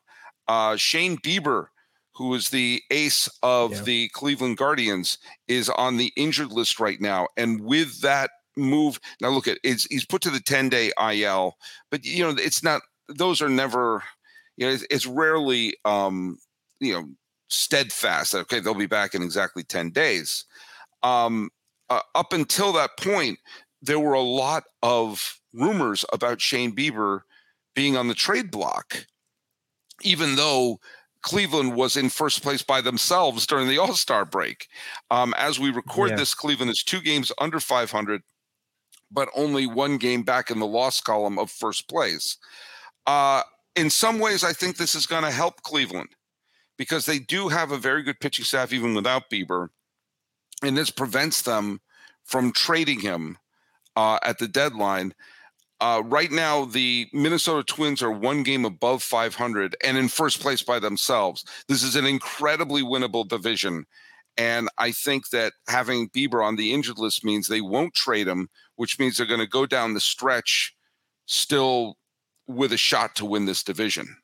uh, 0.51 0.75
Shane 0.75 1.15
Bieber, 1.15 1.67
who 2.13 2.33
is 2.33 2.49
the 2.49 2.83
ace 2.91 3.29
of 3.41 3.71
yeah. 3.71 3.81
the 3.83 4.09
Cleveland 4.09 4.57
Guardians, 4.57 5.17
is 5.47 5.69
on 5.69 5.95
the 5.95 6.11
injured 6.17 6.51
list 6.51 6.77
right 6.77 6.99
now. 6.99 7.29
And 7.37 7.61
with 7.61 8.01
that 8.01 8.31
move, 8.57 8.99
now 9.21 9.29
look 9.29 9.47
at 9.47 9.59
it's 9.63 9.85
he's 9.85 10.05
put 10.05 10.21
to 10.23 10.29
the 10.29 10.41
10 10.41 10.67
day 10.67 10.91
IL, 11.01 11.55
but 11.89 12.03
you 12.03 12.21
know, 12.21 12.35
it's 12.37 12.61
not 12.61 12.81
those 13.07 13.41
are 13.41 13.47
never, 13.47 14.03
you 14.57 14.67
know, 14.67 14.73
it's, 14.73 14.85
it's 14.89 15.07
rarely, 15.07 15.73
um, 15.85 16.37
you 16.81 16.93
know, 16.93 17.07
steadfast. 17.49 18.35
Okay, 18.35 18.59
they'll 18.59 18.73
be 18.73 18.87
back 18.87 19.15
in 19.15 19.23
exactly 19.23 19.63
10 19.63 19.91
days. 19.91 20.43
Um, 21.01 21.49
uh, 21.89 22.01
up 22.13 22.33
until 22.33 22.73
that 22.73 22.97
point, 22.97 23.39
there 23.81 23.99
were 23.99 24.13
a 24.13 24.19
lot 24.19 24.63
of 24.83 25.39
rumors 25.53 26.03
about 26.11 26.41
Shane 26.41 26.75
Bieber 26.75 27.21
being 27.73 27.95
on 27.95 28.09
the 28.09 28.13
trade 28.13 28.51
block, 28.51 29.05
even 30.03 30.35
though 30.35 30.79
Cleveland 31.21 31.75
was 31.75 31.97
in 31.97 32.09
first 32.09 32.41
place 32.41 32.63
by 32.63 32.81
themselves 32.81 33.45
during 33.45 33.67
the 33.67 33.77
All 33.77 33.93
Star 33.93 34.25
break. 34.25 34.67
Um, 35.09 35.33
as 35.37 35.59
we 35.59 35.69
record 35.69 36.11
yeah. 36.11 36.15
this, 36.17 36.33
Cleveland 36.33 36.71
is 36.71 36.83
two 36.83 37.01
games 37.01 37.31
under 37.39 37.59
500, 37.59 38.23
but 39.11 39.29
only 39.35 39.67
one 39.67 39.97
game 39.97 40.23
back 40.23 40.49
in 40.49 40.59
the 40.59 40.65
loss 40.65 40.99
column 40.99 41.37
of 41.37 41.51
first 41.51 41.87
place. 41.87 42.37
Uh, 43.05 43.43
in 43.75 43.89
some 43.89 44.19
ways, 44.19 44.43
I 44.43 44.53
think 44.53 44.77
this 44.77 44.95
is 44.95 45.05
going 45.05 45.23
to 45.23 45.31
help 45.31 45.61
Cleveland 45.61 46.09
because 46.77 47.05
they 47.05 47.19
do 47.19 47.47
have 47.47 47.71
a 47.71 47.77
very 47.77 48.03
good 48.03 48.19
pitching 48.19 48.45
staff 48.45 48.73
even 48.73 48.95
without 48.95 49.29
Bieber, 49.29 49.69
and 50.63 50.77
this 50.77 50.89
prevents 50.89 51.43
them 51.43 51.79
from 52.23 52.51
trading 52.51 52.99
him 52.99 53.37
uh, 53.95 54.17
at 54.23 54.39
the 54.39 54.47
deadline. 54.47 55.13
Uh, 55.81 56.03
right 56.05 56.31
now, 56.31 56.63
the 56.63 57.09
Minnesota 57.11 57.63
Twins 57.63 58.03
are 58.03 58.11
one 58.11 58.43
game 58.43 58.65
above 58.65 59.01
500 59.01 59.75
and 59.83 59.97
in 59.97 60.07
first 60.09 60.39
place 60.39 60.61
by 60.61 60.77
themselves. 60.77 61.43
This 61.67 61.81
is 61.81 61.95
an 61.95 62.05
incredibly 62.05 62.83
winnable 62.83 63.27
division. 63.27 63.85
And 64.37 64.69
I 64.77 64.91
think 64.91 65.29
that 65.29 65.53
having 65.67 66.09
Bieber 66.09 66.45
on 66.45 66.55
the 66.55 66.71
injured 66.71 66.99
list 66.99 67.25
means 67.25 67.47
they 67.47 67.61
won't 67.61 67.95
trade 67.95 68.27
him, 68.27 68.47
which 68.75 68.99
means 68.99 69.17
they're 69.17 69.25
going 69.25 69.39
to 69.39 69.47
go 69.47 69.65
down 69.65 69.95
the 69.95 69.99
stretch 69.99 70.75
still 71.25 71.97
with 72.47 72.71
a 72.71 72.77
shot 72.77 73.15
to 73.15 73.25
win 73.25 73.45
this 73.45 73.63
division. 73.63 74.15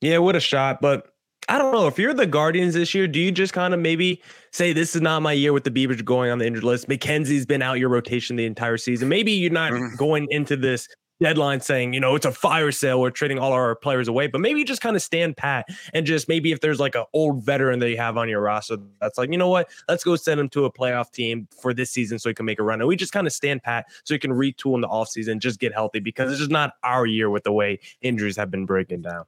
Yeah, 0.00 0.18
with 0.18 0.36
a 0.36 0.40
shot, 0.40 0.80
but 0.80 1.12
I 1.48 1.56
don't 1.56 1.72
know 1.72 1.86
if 1.86 1.98
you're 1.98 2.14
the 2.14 2.26
Guardians 2.26 2.74
this 2.74 2.94
year. 2.94 3.08
Do 3.08 3.18
you 3.18 3.32
just 3.32 3.52
kind 3.52 3.72
of 3.72 3.80
maybe 3.80 4.22
say 4.52 4.72
this 4.72 4.94
is 4.94 5.00
not 5.00 5.22
my 5.22 5.32
year 5.32 5.52
with 5.52 5.64
the 5.64 5.70
Biebers 5.70 6.04
going 6.04 6.30
on 6.30 6.38
the 6.38 6.46
injured 6.46 6.64
list? 6.64 6.88
McKenzie's 6.88 7.46
been 7.46 7.62
out 7.62 7.78
your 7.78 7.88
rotation 7.88 8.36
the 8.36 8.44
entire 8.44 8.76
season. 8.76 9.08
Maybe 9.08 9.32
you're 9.32 9.50
not 9.50 9.72
mm-hmm. 9.72 9.96
going 9.96 10.26
into 10.30 10.56
this 10.56 10.88
deadline 11.20 11.60
saying, 11.60 11.94
you 11.94 12.00
know, 12.00 12.14
it's 12.14 12.26
a 12.26 12.32
fire 12.32 12.70
sale. 12.70 13.00
We're 13.00 13.10
trading 13.10 13.38
all 13.38 13.52
our 13.52 13.74
players 13.74 14.08
away. 14.08 14.26
But 14.26 14.40
maybe 14.40 14.60
you 14.60 14.66
just 14.66 14.80
kind 14.80 14.94
of 14.96 15.02
stand 15.02 15.36
pat 15.36 15.66
and 15.92 16.06
just 16.06 16.28
maybe 16.28 16.52
if 16.52 16.60
there's 16.60 16.80
like 16.80 16.94
an 16.94 17.04
old 17.12 17.42
veteran 17.44 17.78
that 17.80 17.90
you 17.90 17.96
have 17.96 18.16
on 18.16 18.28
your 18.28 18.40
roster 18.40 18.76
that's 19.00 19.18
like, 19.18 19.30
you 19.30 19.38
know 19.38 19.48
what, 19.48 19.68
let's 19.88 20.04
go 20.04 20.16
send 20.16 20.38
him 20.38 20.48
to 20.50 20.64
a 20.64 20.72
playoff 20.72 21.10
team 21.10 21.48
for 21.60 21.74
this 21.74 21.90
season 21.90 22.18
so 22.18 22.28
he 22.28 22.34
can 22.34 22.46
make 22.46 22.60
a 22.60 22.62
run. 22.62 22.80
And 22.80 22.88
we 22.88 22.96
just 22.96 23.12
kind 23.12 23.26
of 23.26 23.32
stand 23.32 23.62
pat 23.62 23.86
so 24.04 24.14
he 24.14 24.18
can 24.18 24.32
retool 24.32 24.74
in 24.74 24.80
the 24.80 24.88
offseason, 24.88 25.38
just 25.38 25.58
get 25.58 25.72
healthy 25.72 26.00
because 26.00 26.30
it's 26.30 26.38
just 26.38 26.50
not 26.50 26.74
our 26.84 27.06
year 27.06 27.30
with 27.30 27.44
the 27.44 27.52
way 27.52 27.80
injuries 28.00 28.36
have 28.36 28.50
been 28.50 28.66
breaking 28.66 29.02
down. 29.02 29.24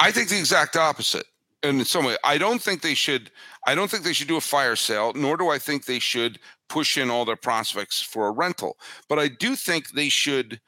I 0.00 0.12
think 0.12 0.28
the 0.28 0.38
exact 0.38 0.76
opposite 0.76 1.26
in 1.62 1.84
some 1.84 2.04
way. 2.04 2.16
I 2.24 2.38
don't 2.38 2.62
think 2.62 2.82
they 2.82 2.94
should. 2.94 3.30
I 3.66 3.74
don't 3.74 3.90
think 3.90 4.04
they 4.04 4.12
should 4.12 4.28
do 4.28 4.36
a 4.36 4.40
fire 4.40 4.76
sale. 4.76 5.12
Nor 5.14 5.36
do 5.36 5.48
I 5.48 5.58
think 5.58 5.84
they 5.84 5.98
should 5.98 6.38
push 6.68 6.96
in 6.98 7.10
all 7.10 7.24
their 7.24 7.36
prospects 7.36 8.00
for 8.00 8.28
a 8.28 8.32
rental. 8.32 8.76
But 9.08 9.18
I 9.18 9.28
do 9.28 9.56
think 9.56 9.90
they 9.90 10.08
should 10.08 10.60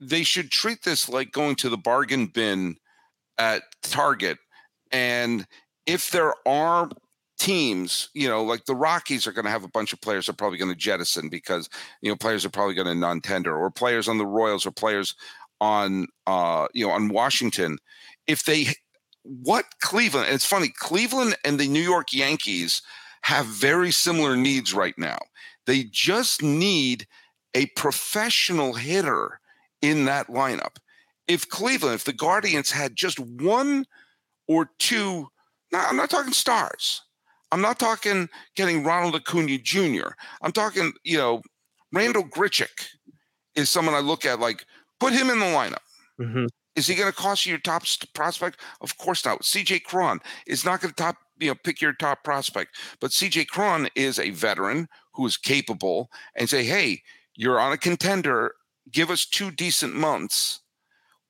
they 0.00 0.22
should 0.22 0.50
treat 0.50 0.82
this 0.82 1.08
like 1.08 1.32
going 1.32 1.56
to 1.56 1.68
the 1.68 1.76
bargain 1.76 2.26
bin 2.26 2.76
at 3.38 3.62
Target. 3.82 4.38
And 4.90 5.46
if 5.86 6.10
there 6.10 6.34
are 6.46 6.88
teams, 7.38 8.10
you 8.14 8.28
know, 8.28 8.42
like 8.42 8.64
the 8.64 8.74
Rockies 8.74 9.26
are 9.26 9.32
going 9.32 9.44
to 9.44 9.50
have 9.50 9.64
a 9.64 9.68
bunch 9.68 9.92
of 9.92 10.00
players 10.00 10.28
are 10.28 10.34
probably 10.34 10.58
going 10.58 10.70
to 10.70 10.76
jettison 10.76 11.28
because, 11.28 11.68
you 12.02 12.10
know, 12.10 12.16
players 12.16 12.44
are 12.44 12.50
probably 12.50 12.74
going 12.74 12.86
to 12.86 12.94
non 12.94 13.20
tender 13.20 13.56
or 13.56 13.70
players 13.70 14.08
on 14.08 14.18
the 14.18 14.26
Royals 14.26 14.66
or 14.66 14.70
players 14.70 15.14
on, 15.60 16.06
uh, 16.26 16.66
you 16.72 16.86
know, 16.86 16.92
on 16.92 17.08
Washington. 17.08 17.78
If 18.26 18.44
they, 18.44 18.68
what 19.22 19.66
Cleveland, 19.80 20.28
it's 20.30 20.44
funny, 20.44 20.72
Cleveland 20.76 21.36
and 21.44 21.58
the 21.58 21.68
New 21.68 21.82
York 21.82 22.12
Yankees 22.12 22.82
have 23.22 23.46
very 23.46 23.90
similar 23.90 24.36
needs 24.36 24.72
right 24.72 24.96
now. 24.96 25.18
They 25.66 25.84
just 25.84 26.42
need 26.42 27.06
a 27.54 27.66
professional 27.76 28.72
hitter 28.72 29.40
in 29.82 30.04
that 30.06 30.28
lineup. 30.28 30.76
If 31.28 31.48
Cleveland, 31.48 31.94
if 31.94 32.04
the 32.04 32.12
Guardians 32.12 32.70
had 32.70 32.96
just 32.96 33.18
one 33.18 33.84
or 34.48 34.70
two, 34.78 35.28
now 35.72 35.84
I'm 35.86 35.96
not 35.96 36.10
talking 36.10 36.32
stars. 36.32 37.02
I'm 37.52 37.60
not 37.60 37.78
talking 37.78 38.28
getting 38.56 38.84
Ronald 38.84 39.16
Acuna 39.16 39.58
Jr. 39.58 40.10
I'm 40.42 40.52
talking, 40.52 40.92
you 41.04 41.18
know, 41.18 41.42
Randall 41.92 42.24
Grichuk 42.24 42.86
is 43.54 43.68
someone 43.68 43.94
I 43.94 44.00
look 44.00 44.24
at 44.24 44.40
like 44.40 44.64
put 44.98 45.12
him 45.12 45.30
in 45.30 45.40
the 45.40 45.46
lineup. 45.46 45.78
Mm-hmm. 46.20 46.46
Is 46.80 46.86
he 46.86 46.94
going 46.94 47.10
to 47.10 47.16
cost 47.16 47.46
you 47.46 47.50
your 47.50 47.60
top 47.60 47.84
prospect? 48.14 48.60
Of 48.80 48.96
course 48.98 49.24
not. 49.24 49.42
CJ 49.42 49.84
Cron 49.84 50.20
is 50.46 50.64
not 50.64 50.80
going 50.80 50.92
to 50.92 50.96
top, 50.96 51.16
you 51.38 51.48
know, 51.48 51.54
pick 51.54 51.80
your 51.80 51.92
top 51.92 52.24
prospect. 52.24 52.76
But 53.00 53.10
CJ 53.10 53.48
Cron 53.48 53.88
is 53.94 54.18
a 54.18 54.30
veteran 54.30 54.88
who 55.12 55.26
is 55.26 55.36
capable 55.36 56.10
and 56.34 56.48
say, 56.48 56.64
hey, 56.64 57.02
you're 57.34 57.60
on 57.60 57.72
a 57.72 57.76
contender 57.76 58.54
give 58.90 59.10
us 59.10 59.26
two 59.26 59.50
decent 59.50 59.94
months 59.94 60.60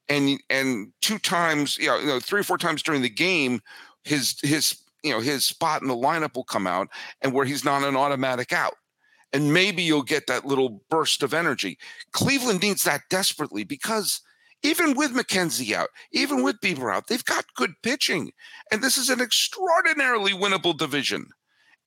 and 0.08 0.40
and 0.48 0.92
two 1.00 1.18
times 1.18 1.78
you 1.78 1.86
know, 1.86 1.98
you 1.98 2.06
know 2.06 2.20
three 2.20 2.40
or 2.40 2.44
four 2.44 2.58
times 2.58 2.82
during 2.82 3.02
the 3.02 3.08
game 3.08 3.60
his 4.04 4.38
his 4.42 4.78
you 5.02 5.12
know 5.12 5.20
his 5.20 5.44
spot 5.44 5.82
in 5.82 5.88
the 5.88 5.94
lineup 5.94 6.34
will 6.34 6.44
come 6.44 6.66
out 6.66 6.88
and 7.22 7.32
where 7.32 7.44
he's 7.44 7.64
not 7.64 7.82
an 7.82 7.96
automatic 7.96 8.52
out 8.52 8.74
and 9.32 9.52
maybe 9.52 9.82
you'll 9.82 10.02
get 10.02 10.26
that 10.26 10.44
little 10.44 10.82
burst 10.90 11.22
of 11.22 11.34
energy 11.34 11.78
cleveland 12.12 12.62
needs 12.62 12.84
that 12.84 13.02
desperately 13.10 13.64
because 13.64 14.20
even 14.62 14.94
with 14.94 15.14
mckenzie 15.14 15.72
out 15.72 15.88
even 16.12 16.42
with 16.42 16.60
bieber 16.60 16.94
out 16.94 17.06
they've 17.08 17.24
got 17.24 17.44
good 17.54 17.72
pitching 17.82 18.30
and 18.70 18.82
this 18.82 18.96
is 18.96 19.08
an 19.08 19.20
extraordinarily 19.20 20.32
winnable 20.32 20.76
division 20.76 21.26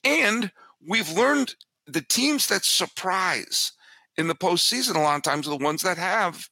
and 0.03 0.51
we've 0.87 1.11
learned 1.11 1.55
the 1.87 2.01
teams 2.01 2.47
that 2.47 2.65
surprise 2.65 3.73
in 4.17 4.27
the 4.27 4.35
postseason 4.35 4.95
a 4.95 4.99
lot 4.99 5.15
of 5.15 5.23
times 5.23 5.47
are 5.47 5.57
the 5.57 5.63
ones 5.63 5.81
that 5.81 5.97
have 5.97 6.47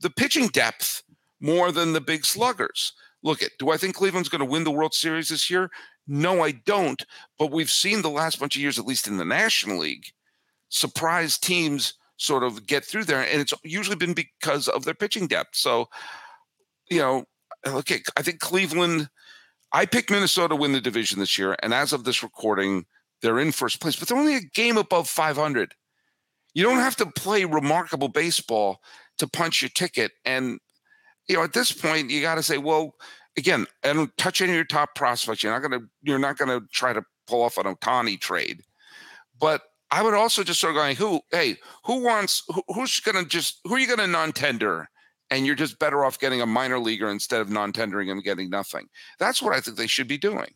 the 0.00 0.10
pitching 0.10 0.48
depth 0.48 1.02
more 1.40 1.72
than 1.72 1.92
the 1.92 2.00
big 2.00 2.24
sluggers. 2.24 2.92
Look 3.22 3.42
at, 3.42 3.52
do 3.58 3.70
I 3.70 3.76
think 3.76 3.94
Cleveland's 3.94 4.28
going 4.28 4.40
to 4.40 4.50
win 4.50 4.64
the 4.64 4.70
World 4.70 4.94
Series 4.94 5.28
this 5.28 5.48
year? 5.48 5.70
No, 6.06 6.42
I 6.42 6.52
don't. 6.52 7.04
But 7.38 7.52
we've 7.52 7.70
seen 7.70 8.02
the 8.02 8.10
last 8.10 8.40
bunch 8.40 8.56
of 8.56 8.62
years, 8.62 8.78
at 8.78 8.86
least 8.86 9.06
in 9.06 9.16
the 9.16 9.24
National 9.24 9.78
League, 9.78 10.06
surprise 10.68 11.38
teams 11.38 11.94
sort 12.22 12.44
of 12.44 12.66
get 12.66 12.84
through 12.84 13.04
there, 13.04 13.22
and 13.22 13.40
it's 13.40 13.54
usually 13.64 13.96
been 13.96 14.14
because 14.14 14.68
of 14.68 14.84
their 14.84 14.94
pitching 14.94 15.26
depth. 15.26 15.56
So, 15.56 15.88
you 16.90 16.98
know, 16.98 17.24
okay, 17.66 18.02
I 18.16 18.22
think 18.22 18.40
Cleveland. 18.40 19.08
I 19.74 19.86
picked 19.86 20.10
Minnesota 20.10 20.54
win 20.54 20.72
the 20.72 20.82
division 20.82 21.18
this 21.18 21.38
year, 21.38 21.56
and 21.62 21.72
as 21.72 21.94
of 21.94 22.04
this 22.04 22.22
recording, 22.22 22.84
they're 23.22 23.38
in 23.38 23.52
first 23.52 23.80
place, 23.80 23.96
but 23.96 24.06
they're 24.06 24.18
only 24.18 24.36
a 24.36 24.40
game 24.40 24.76
above 24.76 25.08
500. 25.08 25.74
You 26.54 26.62
don't 26.62 26.78
have 26.78 26.96
to 26.96 27.06
play 27.06 27.46
remarkable 27.46 28.08
baseball 28.08 28.82
to 29.18 29.26
punch 29.26 29.62
your 29.62 29.70
ticket. 29.70 30.12
And, 30.26 30.60
you 31.26 31.36
know, 31.36 31.42
at 31.42 31.54
this 31.54 31.72
point, 31.72 32.10
you 32.10 32.20
got 32.20 32.34
to 32.34 32.42
say, 32.42 32.58
well, 32.58 32.96
again, 33.38 33.66
I 33.82 33.94
don't 33.94 34.14
touch 34.18 34.42
any 34.42 34.50
of 34.50 34.56
your 34.56 34.64
top 34.64 34.94
prospects. 34.94 35.42
You're 35.42 35.52
not 35.52 35.66
going 35.66 35.80
to, 35.80 35.88
you're 36.02 36.18
not 36.18 36.36
going 36.36 36.50
to 36.50 36.66
try 36.70 36.92
to 36.92 37.02
pull 37.26 37.42
off 37.42 37.56
an 37.56 37.64
Ohtani 37.64 38.20
trade. 38.20 38.62
But 39.40 39.62
I 39.92 40.02
would 40.02 40.14
also 40.14 40.42
just 40.42 40.58
start 40.58 40.74
going, 40.74 40.96
who, 40.96 41.20
hey, 41.30 41.58
who 41.84 42.02
wants, 42.02 42.42
who, 42.48 42.62
who's 42.68 42.98
going 43.00 43.22
to 43.22 43.28
just, 43.28 43.60
who 43.64 43.74
are 43.74 43.78
you 43.78 43.86
going 43.86 43.98
to 43.98 44.06
non 44.06 44.32
tender? 44.32 44.88
And 45.30 45.46
you're 45.46 45.54
just 45.54 45.78
better 45.78 46.04
off 46.04 46.18
getting 46.18 46.40
a 46.40 46.46
minor 46.46 46.78
leaguer 46.78 47.10
instead 47.10 47.42
of 47.42 47.50
non 47.50 47.72
tendering 47.72 48.10
and 48.10 48.24
getting 48.24 48.48
nothing. 48.48 48.88
That's 49.18 49.42
what 49.42 49.54
I 49.54 49.60
think 49.60 49.76
they 49.76 49.86
should 49.86 50.08
be 50.08 50.18
doing. 50.18 50.54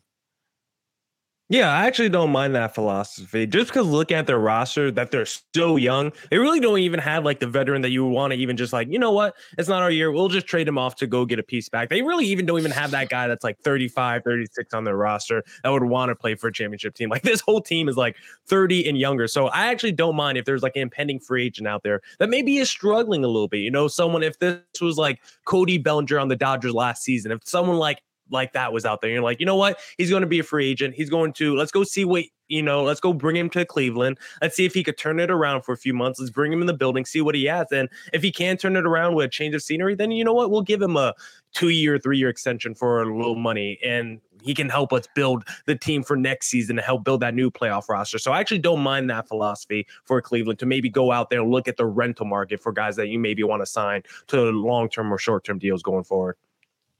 Yeah, 1.49 1.71
I 1.71 1.87
actually 1.87 2.09
don't 2.09 2.31
mind 2.31 2.55
that 2.55 2.75
philosophy. 2.75 3.47
Just 3.47 3.69
because 3.69 3.87
looking 3.87 4.17
at 4.17 4.27
their 4.27 4.37
roster, 4.37 4.91
that 4.91 5.11
they're 5.11 5.25
so 5.25 5.77
young, 5.77 6.11
they 6.29 6.37
really 6.39 6.59
don't 6.59 6.79
even 6.79 6.99
have 6.99 7.23
like 7.23 7.39
the 7.39 7.47
veteran 7.47 7.81
that 7.83 7.89
you 7.89 8.03
want 8.05 8.33
to 8.33 8.37
even 8.37 8.57
just 8.57 8.73
like, 8.73 8.89
you 8.89 8.99
know 8.99 9.13
what? 9.13 9.33
It's 9.57 9.69
not 9.69 9.81
our 9.81 9.89
year. 9.89 10.11
We'll 10.11 10.27
just 10.27 10.45
trade 10.45 10.67
him 10.67 10.77
off 10.77 10.95
to 10.97 11.07
go 11.07 11.23
get 11.23 11.39
a 11.39 11.43
piece 11.43 11.69
back. 11.69 11.87
They 11.87 12.01
really 12.01 12.25
even 12.25 12.45
don't 12.45 12.59
even 12.59 12.71
have 12.71 12.91
that 12.91 13.07
guy 13.07 13.29
that's 13.29 13.45
like 13.45 13.59
35, 13.59 14.23
36 14.25 14.73
on 14.73 14.83
their 14.83 14.97
roster 14.97 15.41
that 15.63 15.69
would 15.69 15.85
want 15.85 16.09
to 16.09 16.15
play 16.15 16.35
for 16.35 16.49
a 16.49 16.51
championship 16.53 16.95
team. 16.95 17.09
Like 17.09 17.21
this 17.23 17.39
whole 17.39 17.61
team 17.61 17.87
is 17.87 17.95
like 17.95 18.17
30 18.47 18.89
and 18.89 18.97
younger. 18.97 19.25
So 19.25 19.47
I 19.47 19.67
actually 19.67 19.93
don't 19.93 20.17
mind 20.17 20.37
if 20.37 20.43
there's 20.43 20.63
like 20.63 20.75
an 20.75 20.81
impending 20.81 21.17
free 21.17 21.45
agent 21.45 21.65
out 21.65 21.81
there 21.81 22.01
that 22.19 22.29
maybe 22.29 22.57
is 22.57 22.69
struggling 22.69 23.23
a 23.23 23.27
little 23.27 23.47
bit. 23.47 23.59
You 23.59 23.71
know, 23.71 23.87
someone, 23.87 24.21
if 24.21 24.37
this 24.39 24.59
was 24.81 24.97
like 24.97 25.21
Cody 25.45 25.77
Bellinger 25.77 26.19
on 26.19 26.27
the 26.27 26.35
Dodgers 26.35 26.73
last 26.73 27.03
season, 27.03 27.31
if 27.31 27.39
someone 27.45 27.77
like 27.77 28.01
like 28.29 28.53
that 28.53 28.73
was 28.73 28.85
out 28.85 29.01
there. 29.01 29.11
You're 29.11 29.21
like, 29.21 29.39
you 29.39 29.45
know 29.45 29.55
what? 29.55 29.79
He's 29.97 30.09
going 30.09 30.21
to 30.21 30.27
be 30.27 30.39
a 30.39 30.43
free 30.43 30.69
agent. 30.69 30.95
He's 30.95 31.09
going 31.09 31.33
to 31.33 31.55
let's 31.55 31.71
go 31.71 31.83
see 31.83 32.05
what 32.05 32.25
you 32.47 32.61
know. 32.61 32.83
Let's 32.83 32.99
go 32.99 33.13
bring 33.13 33.35
him 33.35 33.49
to 33.51 33.65
Cleveland. 33.65 34.17
Let's 34.41 34.55
see 34.55 34.65
if 34.65 34.73
he 34.73 34.83
could 34.83 34.97
turn 34.97 35.19
it 35.19 35.31
around 35.31 35.63
for 35.63 35.73
a 35.73 35.77
few 35.77 35.93
months. 35.93 36.19
Let's 36.19 36.31
bring 36.31 36.51
him 36.51 36.61
in 36.61 36.67
the 36.67 36.73
building, 36.73 37.05
see 37.05 37.21
what 37.21 37.35
he 37.35 37.45
has, 37.45 37.67
and 37.71 37.89
if 38.13 38.21
he 38.21 38.31
can 38.31 38.57
turn 38.57 38.75
it 38.75 38.85
around 38.85 39.15
with 39.15 39.25
a 39.25 39.29
change 39.29 39.55
of 39.55 39.61
scenery, 39.61 39.95
then 39.95 40.11
you 40.11 40.23
know 40.23 40.33
what? 40.33 40.51
We'll 40.51 40.61
give 40.61 40.81
him 40.81 40.97
a 40.97 41.13
two 41.53 41.69
year, 41.69 41.99
three 41.99 42.17
year 42.17 42.29
extension 42.29 42.75
for 42.75 43.01
a 43.01 43.17
little 43.17 43.35
money, 43.35 43.79
and 43.83 44.19
he 44.41 44.53
can 44.53 44.69
help 44.69 44.93
us 44.93 45.07
build 45.15 45.43
the 45.65 45.75
team 45.75 46.03
for 46.03 46.15
next 46.15 46.47
season 46.47 46.75
to 46.75 46.81
help 46.81 47.03
build 47.03 47.21
that 47.21 47.33
new 47.33 47.51
playoff 47.51 47.89
roster. 47.89 48.17
So 48.17 48.31
I 48.31 48.39
actually 48.39 48.59
don't 48.59 48.81
mind 48.81 49.09
that 49.09 49.27
philosophy 49.27 49.87
for 50.05 50.21
Cleveland 50.21 50.59
to 50.59 50.65
maybe 50.65 50.89
go 50.89 51.11
out 51.11 51.29
there 51.29 51.41
and 51.41 51.51
look 51.51 51.67
at 51.67 51.77
the 51.77 51.85
rental 51.85 52.25
market 52.25 52.61
for 52.61 52.71
guys 52.71 52.95
that 52.95 53.07
you 53.07 53.19
maybe 53.19 53.43
want 53.43 53.61
to 53.61 53.65
sign 53.65 54.03
to 54.27 54.41
long 54.51 54.89
term 54.89 55.13
or 55.13 55.17
short 55.17 55.43
term 55.43 55.59
deals 55.59 55.83
going 55.83 56.03
forward. 56.03 56.37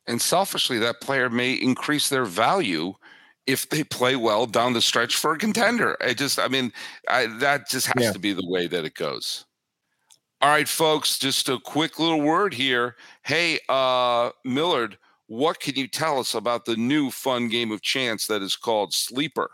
And 0.08 0.22
selfishly, 0.22 0.80
that 0.80 1.02
player 1.02 1.30
may 1.30 1.54
increase 1.54 2.10
their 2.10 2.26
value 2.26 2.94
if 3.46 3.70
they 3.70 3.84
play 3.84 4.16
well 4.16 4.46
down 4.46 4.74
the 4.74 4.82
stretch 4.82 5.16
for 5.16 5.34
a 5.34 5.38
contender. 5.38 5.98
I 6.02 6.14
just, 6.14 6.40
I 6.40 6.48
mean, 6.48 6.72
I, 7.10 7.28
that 7.40 7.70
just 7.70 7.88
has 7.88 8.04
yeah. 8.04 8.12
to 8.12 8.20
be 8.20 8.34
the 8.34 8.48
way 8.48 8.68
that 8.68 8.86
it 8.86 8.94
goes. 8.94 9.46
All 10.42 10.50
right, 10.50 10.68
folks, 10.68 11.18
just 11.18 11.50
a 11.50 11.60
quick 11.60 11.98
little 11.98 12.22
word 12.22 12.54
here. 12.54 12.96
Hey, 13.24 13.60
uh, 13.70 14.32
Millard, 14.46 14.98
what 15.28 15.60
can 15.60 15.76
you 15.76 15.88
tell 15.88 16.20
us 16.20 16.36
about 16.36 16.66
the 16.66 16.76
new 16.76 17.10
fun 17.10 17.48
game 17.50 17.72
of 17.72 17.82
chance 17.82 18.28
that 18.28 18.42
is 18.42 18.56
called 18.56 18.94
Sleeper? 18.94 19.50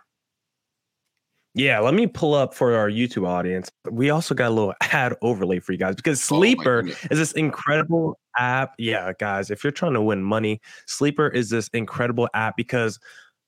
Yeah, 1.55 1.79
let 1.79 1.93
me 1.93 2.07
pull 2.07 2.33
up 2.33 2.55
for 2.55 2.75
our 2.75 2.89
YouTube 2.89 3.27
audience. 3.27 3.69
We 3.89 4.09
also 4.09 4.33
got 4.33 4.49
a 4.49 4.55
little 4.55 4.73
ad 4.81 5.15
overlay 5.21 5.59
for 5.59 5.71
you 5.71 5.77
guys 5.77 5.95
because 5.95 6.19
oh 6.19 6.37
Sleeper 6.37 6.83
oh 6.85 7.07
is 7.11 7.19
this 7.19 7.31
incredible 7.33 8.17
app. 8.37 8.73
Yeah, 8.79 9.13
guys, 9.19 9.51
if 9.51 9.63
you're 9.63 9.71
trying 9.71 9.93
to 9.93 10.01
win 10.01 10.23
money, 10.23 10.61
Sleeper 10.87 11.27
is 11.27 11.49
this 11.49 11.67
incredible 11.69 12.27
app 12.33 12.57
because 12.57 12.99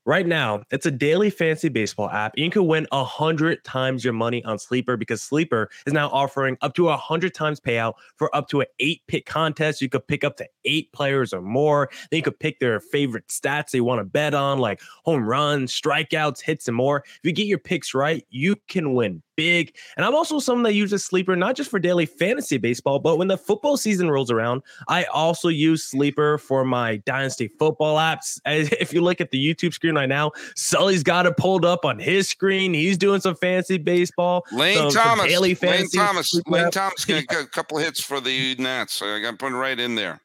Right 0.07 0.27
now, 0.27 0.61
it's 0.69 0.85
a 0.85 0.91
daily 0.91 1.31
fantasy 1.31 1.67
baseball 1.67 2.09
app. 2.11 2.33
You 2.37 2.47
can 2.51 2.67
win 2.67 2.85
a 2.91 3.03
hundred 3.03 3.63
times 3.63 4.03
your 4.03 4.13
money 4.13 4.43
on 4.45 4.59
Sleeper 4.59 4.97
because 4.97 5.23
Sleeper 5.23 5.67
is 5.87 5.93
now 5.93 6.09
offering 6.09 6.57
up 6.61 6.75
to 6.75 6.89
a 6.89 6.95
hundred 6.97 7.33
times 7.33 7.59
payout 7.59 7.93
for 8.15 8.33
up 8.35 8.47
to 8.49 8.61
an 8.61 8.67
eight 8.79 9.01
pick 9.07 9.25
contest. 9.25 9.81
You 9.81 9.89
could 9.89 10.07
pick 10.07 10.23
up 10.23 10.37
to 10.37 10.47
eight 10.63 10.91
players 10.91 11.33
or 11.33 11.41
more. 11.41 11.89
Then 12.11 12.19
you 12.19 12.23
could 12.23 12.39
pick 12.39 12.59
their 12.59 12.79
favorite 12.79 13.27
stats 13.29 13.71
they 13.71 13.81
want 13.81 13.99
to 13.99 14.05
bet 14.05 14.35
on, 14.35 14.59
like 14.59 14.79
home 15.05 15.27
runs, 15.27 15.73
strikeouts, 15.73 16.39
hits, 16.41 16.67
and 16.67 16.77
more. 16.77 17.03
If 17.07 17.21
you 17.23 17.31
get 17.31 17.47
your 17.47 17.57
picks 17.57 17.95
right, 17.95 18.23
you 18.29 18.57
can 18.67 18.93
win 18.93 19.23
big. 19.35 19.75
And 19.97 20.05
I'm 20.05 20.15
also 20.15 20.39
someone 20.39 20.63
that 20.63 20.73
uses 20.73 21.03
Sleeper 21.03 21.35
not 21.35 21.55
just 21.55 21.69
for 21.69 21.79
daily 21.79 22.05
fantasy 22.05 22.57
baseball, 22.57 22.99
but 22.99 23.17
when 23.17 23.27
the 23.27 23.37
football 23.37 23.77
season 23.77 24.09
rolls 24.09 24.31
around, 24.31 24.61
I 24.87 25.05
also 25.05 25.49
use 25.49 25.83
Sleeper 25.83 26.37
for 26.37 26.65
my 26.65 26.97
dynasty 26.97 27.47
football 27.47 27.97
apps. 27.97 28.39
If 28.85 28.93
you 28.93 29.01
look 29.01 29.21
at 29.21 29.31
the 29.31 29.37
YouTube 29.43 29.73
screen 29.73 29.95
right 29.95 30.09
now, 30.09 30.31
Sully's 30.55 31.03
got 31.03 31.25
it 31.25 31.37
pulled 31.37 31.65
up 31.65 31.85
on 31.85 31.97
his 31.99 32.27
screen. 32.27 32.73
He's 32.73 32.97
doing 32.97 33.21
some 33.21 33.35
fancy 33.35 33.77
baseball. 33.77 34.45
Lane 34.51 34.91
Thomas. 34.91 35.25
Daily 35.25 35.53
fantasy 35.53 35.97
Lane 35.97 36.07
Thomas. 36.07 36.41
Lane 36.47 36.71
Thomas 36.71 37.05
got 37.05 37.23
a 37.31 37.45
couple 37.47 37.77
hits 37.77 38.01
for 38.01 38.19
the 38.19 38.55
Nats. 38.59 39.01
I 39.01 39.19
got 39.21 39.31
to 39.31 39.37
put 39.37 39.51
it 39.51 39.55
right 39.55 39.79
in 39.79 39.95
there. 39.95 40.21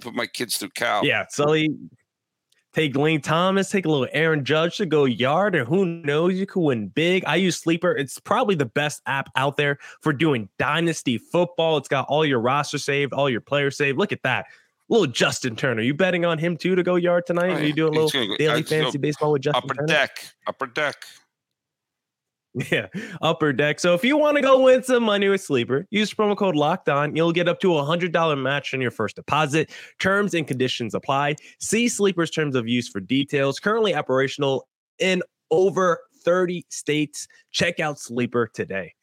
Put 0.00 0.14
my 0.14 0.26
kids 0.26 0.56
through 0.56 0.70
Cal. 0.70 1.04
Yeah, 1.04 1.24
Sully 1.28 1.68
Take 2.72 2.96
Lane 2.96 3.20
Thomas, 3.20 3.68
take 3.68 3.84
a 3.84 3.88
little 3.90 4.08
Aaron 4.12 4.44
Judge 4.46 4.78
to 4.78 4.86
go 4.86 5.04
yard, 5.04 5.54
and 5.54 5.68
who 5.68 5.84
knows, 5.84 6.34
you 6.34 6.46
could 6.46 6.62
win 6.62 6.88
big. 6.88 7.22
I 7.26 7.36
use 7.36 7.56
Sleeper. 7.58 7.92
It's 7.92 8.18
probably 8.18 8.54
the 8.54 8.64
best 8.64 9.02
app 9.06 9.28
out 9.36 9.58
there 9.58 9.76
for 10.00 10.14
doing 10.14 10.48
dynasty 10.58 11.18
football. 11.18 11.76
It's 11.76 11.88
got 11.88 12.06
all 12.08 12.24
your 12.24 12.40
roster 12.40 12.78
saved, 12.78 13.12
all 13.12 13.28
your 13.28 13.42
players 13.42 13.76
saved. 13.76 13.98
Look 13.98 14.10
at 14.12 14.22
that. 14.22 14.46
Little 14.88 15.06
Justin 15.06 15.54
Turner. 15.54 15.82
You 15.82 15.92
betting 15.92 16.24
on 16.24 16.38
him 16.38 16.56
too 16.56 16.74
to 16.74 16.82
go 16.82 16.96
yard 16.96 17.24
tonight? 17.26 17.50
Oh, 17.50 17.54
Are 17.56 17.62
you 17.62 17.72
doing 17.74 17.94
a 17.94 18.00
little 18.00 18.36
daily 18.36 18.62
fantasy 18.62 18.98
baseball 18.98 19.32
with 19.32 19.42
Justin 19.42 19.62
upper 19.64 19.74
Turner? 19.74 19.86
deck, 19.86 20.24
upper 20.46 20.66
deck. 20.66 20.96
Yeah, 22.70 22.88
upper 23.22 23.52
deck. 23.52 23.80
So 23.80 23.94
if 23.94 24.04
you 24.04 24.18
want 24.18 24.36
to 24.36 24.42
go 24.42 24.60
win 24.60 24.82
some 24.82 25.04
money 25.04 25.28
with 25.28 25.40
Sleeper, 25.40 25.86
use 25.90 26.12
promo 26.12 26.36
code 26.36 26.54
Locked 26.54 26.90
On. 26.90 27.16
You'll 27.16 27.32
get 27.32 27.48
up 27.48 27.60
to 27.60 27.78
a 27.78 27.84
hundred 27.84 28.12
dollar 28.12 28.36
match 28.36 28.74
on 28.74 28.80
your 28.80 28.90
first 28.90 29.16
deposit. 29.16 29.70
Terms 29.98 30.34
and 30.34 30.46
conditions 30.46 30.94
apply. 30.94 31.36
See 31.60 31.88
Sleeper's 31.88 32.30
terms 32.30 32.54
of 32.54 32.68
use 32.68 32.88
for 32.88 33.00
details. 33.00 33.58
Currently 33.58 33.94
operational 33.94 34.68
in 34.98 35.22
over 35.50 36.00
30 36.24 36.66
states. 36.68 37.26
Check 37.52 37.80
out 37.80 37.98
Sleeper 37.98 38.50
today. 38.52 38.94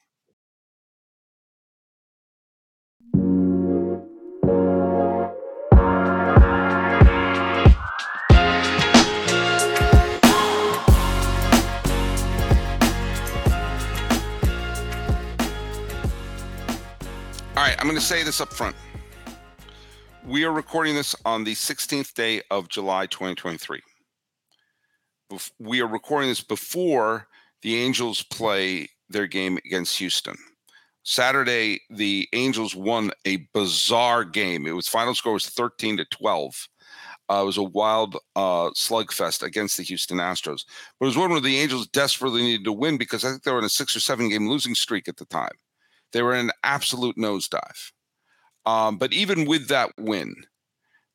I'm 17.80 17.86
going 17.88 17.98
to 17.98 18.06
say 18.06 18.24
this 18.24 18.42
up 18.42 18.52
front. 18.52 18.76
We 20.26 20.44
are 20.44 20.52
recording 20.52 20.96
this 20.96 21.16
on 21.24 21.46
the 21.46 21.56
16th 21.56 22.14
day 22.14 22.42
of 22.52 22.68
July 22.68 23.06
2023. 23.06 23.80
We 25.60 25.80
are 25.80 25.88
recording 25.88 26.28
this 26.28 26.42
before 26.42 27.30
the 27.62 27.78
Angels 27.78 28.22
play 28.22 28.90
their 29.08 29.28
game 29.28 29.58
against 29.66 29.98
Houston. 30.00 30.36
Saturday, 31.04 31.80
the 31.90 32.28
Angels 32.34 32.76
won 32.76 33.12
a 33.24 33.48
bizarre 33.54 34.26
game. 34.26 34.68
It 34.68 34.74
was 34.74 34.90
final 34.90 35.16
score 35.16 35.32
was 35.32 35.48
13 35.48 35.96
to 35.98 36.06
12. 36.06 36.68
Uh, 37.32 37.42
it 37.44 37.46
was 37.46 37.58
a 37.58 37.64
wild 37.64 38.18
uh, 38.36 38.72
slugfest 38.72 39.42
against 39.42 39.78
the 39.78 39.84
Houston 39.84 40.18
Astros. 40.18 40.66
But 41.00 41.06
it 41.06 41.08
was 41.08 41.18
one 41.18 41.32
where 41.32 41.40
the 41.40 41.58
Angels 41.58 41.88
desperately 41.88 42.42
needed 42.42 42.66
to 42.66 42.74
win 42.74 42.98
because 42.98 43.24
I 43.24 43.30
think 43.30 43.44
they 43.44 43.54
were 43.54 43.60
in 43.60 43.64
a 43.64 43.70
six 43.70 43.96
or 43.96 44.02
seven 44.02 44.28
game 44.28 44.50
losing 44.50 44.76
streak 44.76 45.08
at 45.08 45.16
the 45.16 45.26
time. 45.26 45.54
They 46.12 46.22
were 46.22 46.34
in 46.34 46.48
an 46.48 46.52
absolute 46.64 47.18
nosedive. 47.18 47.92
Um, 48.66 48.98
but 48.98 49.14
even 49.14 49.46
with 49.46 49.68
that 49.68 49.92
win, 49.98 50.36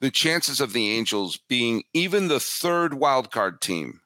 the 0.01 0.11
chances 0.11 0.61
of 0.61 0.73
the 0.73 0.91
Angels 0.91 1.39
being 1.49 1.85
even 1.93 2.29
the 2.29 2.41
third 2.41 2.93
wildcard 2.93 3.61
team 3.61 4.01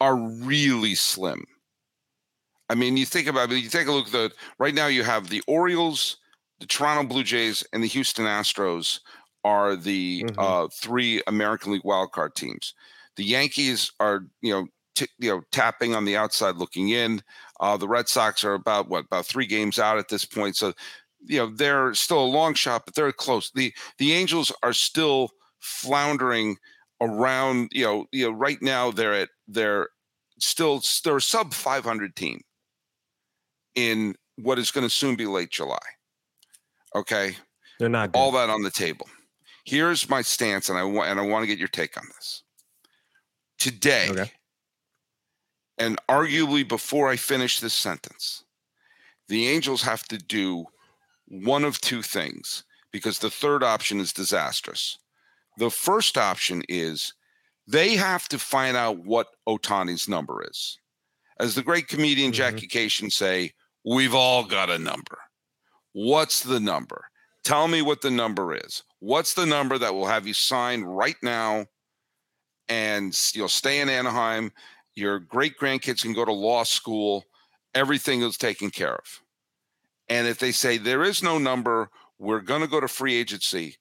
are 0.00 0.16
really 0.16 0.94
slim. 0.94 1.44
I 2.68 2.74
mean, 2.74 2.96
you 2.96 3.04
think 3.04 3.28
about 3.28 3.52
it, 3.52 3.58
you 3.58 3.68
take 3.68 3.88
a 3.88 3.92
look 3.92 4.06
at 4.06 4.12
the 4.12 4.32
right 4.58 4.74
now, 4.74 4.86
you 4.86 5.02
have 5.04 5.28
the 5.28 5.42
Orioles, 5.46 6.16
the 6.60 6.66
Toronto 6.66 7.06
Blue 7.06 7.22
Jays, 7.22 7.64
and 7.72 7.82
the 7.82 7.88
Houston 7.88 8.24
Astros 8.24 9.00
are 9.44 9.76
the 9.76 10.24
mm-hmm. 10.24 10.38
uh, 10.38 10.68
three 10.72 11.22
American 11.26 11.72
League 11.72 11.82
wildcard 11.82 12.34
teams. 12.34 12.74
The 13.16 13.24
Yankees 13.24 13.92
are, 14.00 14.26
you 14.40 14.52
know, 14.52 14.66
t- 14.94 15.08
you 15.18 15.30
know, 15.30 15.42
tapping 15.52 15.94
on 15.94 16.04
the 16.04 16.16
outside 16.16 16.56
looking 16.56 16.90
in. 16.90 17.22
Uh, 17.60 17.76
the 17.76 17.88
Red 17.88 18.08
Sox 18.08 18.44
are 18.44 18.54
about 18.54 18.88
what 18.88 19.04
about 19.04 19.26
three 19.26 19.46
games 19.46 19.78
out 19.78 19.98
at 19.98 20.08
this 20.08 20.24
point, 20.24 20.56
so 20.56 20.72
you 21.24 21.38
know 21.38 21.50
they're 21.54 21.94
still 21.94 22.22
a 22.22 22.26
long 22.26 22.54
shot, 22.54 22.82
but 22.84 22.94
they're 22.94 23.12
close. 23.12 23.50
the 23.54 23.72
The 23.98 24.12
Angels 24.12 24.52
are 24.62 24.72
still 24.72 25.30
floundering 25.60 26.56
around. 27.00 27.68
You 27.72 27.84
know, 27.84 28.06
you 28.12 28.26
know, 28.26 28.36
right 28.36 28.60
now 28.60 28.90
they're 28.90 29.14
at 29.14 29.28
they're 29.48 29.88
still 30.38 30.82
they're 31.04 31.16
a 31.16 31.22
sub 31.22 31.54
500 31.54 32.16
team 32.16 32.40
in 33.74 34.14
what 34.36 34.58
is 34.58 34.70
going 34.70 34.86
to 34.86 34.90
soon 34.90 35.16
be 35.16 35.26
late 35.26 35.50
July. 35.50 35.78
Okay, 36.94 37.36
they're 37.78 37.88
not 37.88 38.12
good. 38.12 38.18
all 38.18 38.32
that 38.32 38.50
on 38.50 38.62
the 38.62 38.70
table. 38.70 39.08
Here's 39.64 40.08
my 40.08 40.22
stance, 40.22 40.68
and 40.68 40.78
I 40.78 40.84
want 40.84 41.08
and 41.08 41.20
I 41.20 41.22
want 41.22 41.44
to 41.44 41.46
get 41.46 41.58
your 41.58 41.68
take 41.68 41.96
on 41.96 42.04
this. 42.16 42.42
Today, 43.58 44.08
okay 44.10 44.32
and 45.78 45.98
arguably 46.08 46.66
before 46.66 47.08
I 47.08 47.16
finish 47.16 47.60
this 47.60 47.74
sentence, 47.74 48.44
the 49.28 49.48
Angels 49.48 49.82
have 49.82 50.04
to 50.04 50.18
do 50.18 50.66
one 51.26 51.64
of 51.64 51.80
two 51.80 52.02
things 52.02 52.64
because 52.92 53.18
the 53.18 53.30
third 53.30 53.62
option 53.62 54.00
is 54.00 54.12
disastrous. 54.12 54.98
The 55.58 55.70
first 55.70 56.18
option 56.18 56.62
is 56.68 57.14
they 57.66 57.96
have 57.96 58.28
to 58.28 58.38
find 58.38 58.76
out 58.76 59.04
what 59.04 59.28
Ohtani's 59.48 60.08
number 60.08 60.44
is. 60.48 60.78
As 61.40 61.54
the 61.54 61.62
great 61.62 61.88
comedian 61.88 62.32
mm-hmm. 62.32 62.36
Jackie 62.36 62.68
Kashian 62.68 63.10
say, 63.10 63.52
we've 63.84 64.14
all 64.14 64.44
got 64.44 64.70
a 64.70 64.78
number. 64.78 65.18
What's 65.92 66.42
the 66.42 66.60
number? 66.60 67.06
Tell 67.44 67.68
me 67.68 67.82
what 67.82 68.02
the 68.02 68.10
number 68.10 68.54
is. 68.54 68.82
What's 69.00 69.34
the 69.34 69.46
number 69.46 69.78
that 69.78 69.94
will 69.94 70.06
have 70.06 70.26
you 70.26 70.34
sign 70.34 70.82
right 70.82 71.16
now 71.22 71.66
and 72.68 73.18
you'll 73.34 73.48
stay 73.48 73.80
in 73.80 73.88
Anaheim 73.88 74.52
your 74.94 75.18
great 75.18 75.58
grandkids 75.58 76.02
can 76.02 76.12
go 76.12 76.24
to 76.24 76.32
law 76.32 76.62
school, 76.64 77.24
everything 77.74 78.22
is 78.22 78.36
taken 78.36 78.70
care 78.70 78.94
of. 78.94 79.22
And 80.08 80.26
if 80.26 80.38
they 80.38 80.52
say 80.52 80.76
there 80.76 81.02
is 81.02 81.22
no 81.22 81.38
number, 81.38 81.88
we're 82.18 82.40
going 82.40 82.60
to 82.60 82.66
go 82.66 82.80
to 82.80 82.88
free 82.88 83.14
agency, 83.14 83.76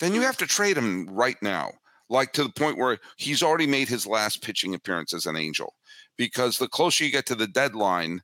then 0.00 0.14
you 0.14 0.22
have 0.22 0.36
to 0.38 0.46
trade 0.46 0.76
him 0.76 1.06
right 1.10 1.36
now, 1.42 1.72
like 2.08 2.32
to 2.32 2.44
the 2.44 2.52
point 2.52 2.78
where 2.78 2.98
he's 3.16 3.42
already 3.42 3.66
made 3.66 3.88
his 3.88 4.06
last 4.06 4.42
pitching 4.42 4.74
appearance 4.74 5.12
as 5.12 5.26
an 5.26 5.36
angel. 5.36 5.74
Because 6.16 6.58
the 6.58 6.68
closer 6.68 7.04
you 7.04 7.10
get 7.10 7.26
to 7.26 7.34
the 7.34 7.46
deadline, 7.46 8.20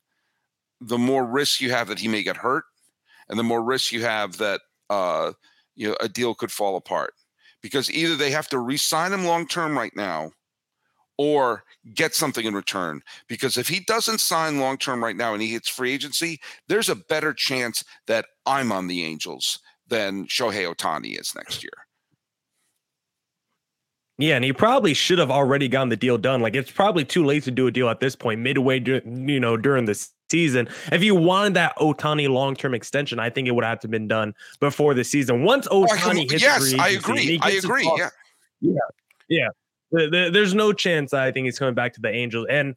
the 0.81 0.98
more 0.98 1.24
risk 1.24 1.61
you 1.61 1.70
have 1.70 1.88
that 1.88 1.98
he 1.98 2.09
may 2.09 2.22
get 2.22 2.37
hurt, 2.37 2.64
and 3.29 3.38
the 3.38 3.44
more 3.44 3.62
risk 3.62 3.92
you 3.92 4.03
have 4.03 4.38
that 4.38 4.61
uh, 4.90 5.33
you 5.74 5.88
know 5.88 5.96
a 6.01 6.09
deal 6.09 6.35
could 6.35 6.53
fall 6.53 6.77
apart. 6.77 7.14
Because 7.61 7.90
either 7.90 8.14
they 8.14 8.31
have 8.31 8.48
to 8.48 8.59
re-sign 8.59 9.12
him 9.12 9.24
long 9.24 9.46
term 9.46 9.77
right 9.77 9.94
now, 9.96 10.31
or 11.19 11.65
get 11.95 12.15
something 12.15 12.47
in 12.47 12.55
return. 12.55 13.03
Because 13.29 13.59
if 13.59 13.69
he 13.69 13.81
doesn't 13.81 14.21
sign 14.21 14.61
long 14.61 14.79
term 14.79 15.03
right 15.03 15.17
now 15.17 15.35
and 15.35 15.43
he 15.43 15.49
hits 15.53 15.69
free 15.69 15.93
agency, 15.93 16.41
there's 16.69 16.89
a 16.89 16.95
better 16.95 17.35
chance 17.35 17.85
that 18.07 18.27
I'm 18.47 18.73
on 18.73 18.87
the 18.87 19.05
Angels 19.05 19.59
than 19.87 20.27
Shohei 20.27 20.73
Ohtani 20.73 21.21
is 21.21 21.35
next 21.35 21.63
year. 21.63 21.73
Yeah, 24.21 24.35
and 24.35 24.45
he 24.45 24.53
probably 24.53 24.95
should 24.95 25.21
have 25.21 25.31
already 25.31 25.69
gotten 25.69 25.91
the 25.91 25.97
deal 25.97 26.19
done. 26.19 26.41
Like 26.41 26.57
it's 26.57 26.73
probably 26.73 27.05
too 27.05 27.25
late 27.25 27.45
to 27.45 27.53
do 27.53 27.69
a 27.69 27.71
deal 27.71 27.89
at 27.89 28.01
this 28.01 28.17
point, 28.17 28.41
midway, 28.41 28.81
you 28.81 29.39
know, 29.39 29.57
during 29.57 29.85
the 29.85 30.09
season. 30.29 30.69
If 30.91 31.05
you 31.05 31.15
wanted 31.15 31.55
that 31.55 31.77
Ohtani 31.77 32.29
long 32.29 32.57
term 32.57 32.75
extension, 32.75 33.21
I 33.21 33.31
think 33.31 33.47
it 33.47 33.53
would 33.53 33.65
have 33.65 33.79
to 33.81 33.89
been 33.89 34.09
done 34.09 34.35
before 34.59 34.95
the 34.95 35.05
season. 35.05 35.45
Once 35.45 35.69
oh, 35.71 35.87
Ohtani 35.87 36.27
oh, 36.27 36.33
hits, 36.33 36.43
yes, 36.43 36.75
I 36.79 36.89
agree. 36.91 37.39
I 37.41 37.51
agree. 37.51 37.91
yeah, 37.97 38.11
yeah, 38.61 38.79
yeah. 39.29 39.49
There's 39.90 40.55
no 40.55 40.72
chance 40.72 41.14
I 41.14 41.33
think 41.33 41.46
he's 41.46 41.59
coming 41.59 41.74
back 41.74 41.94
to 41.94 42.01
the 42.01 42.11
Angels. 42.11 42.46
And 42.51 42.77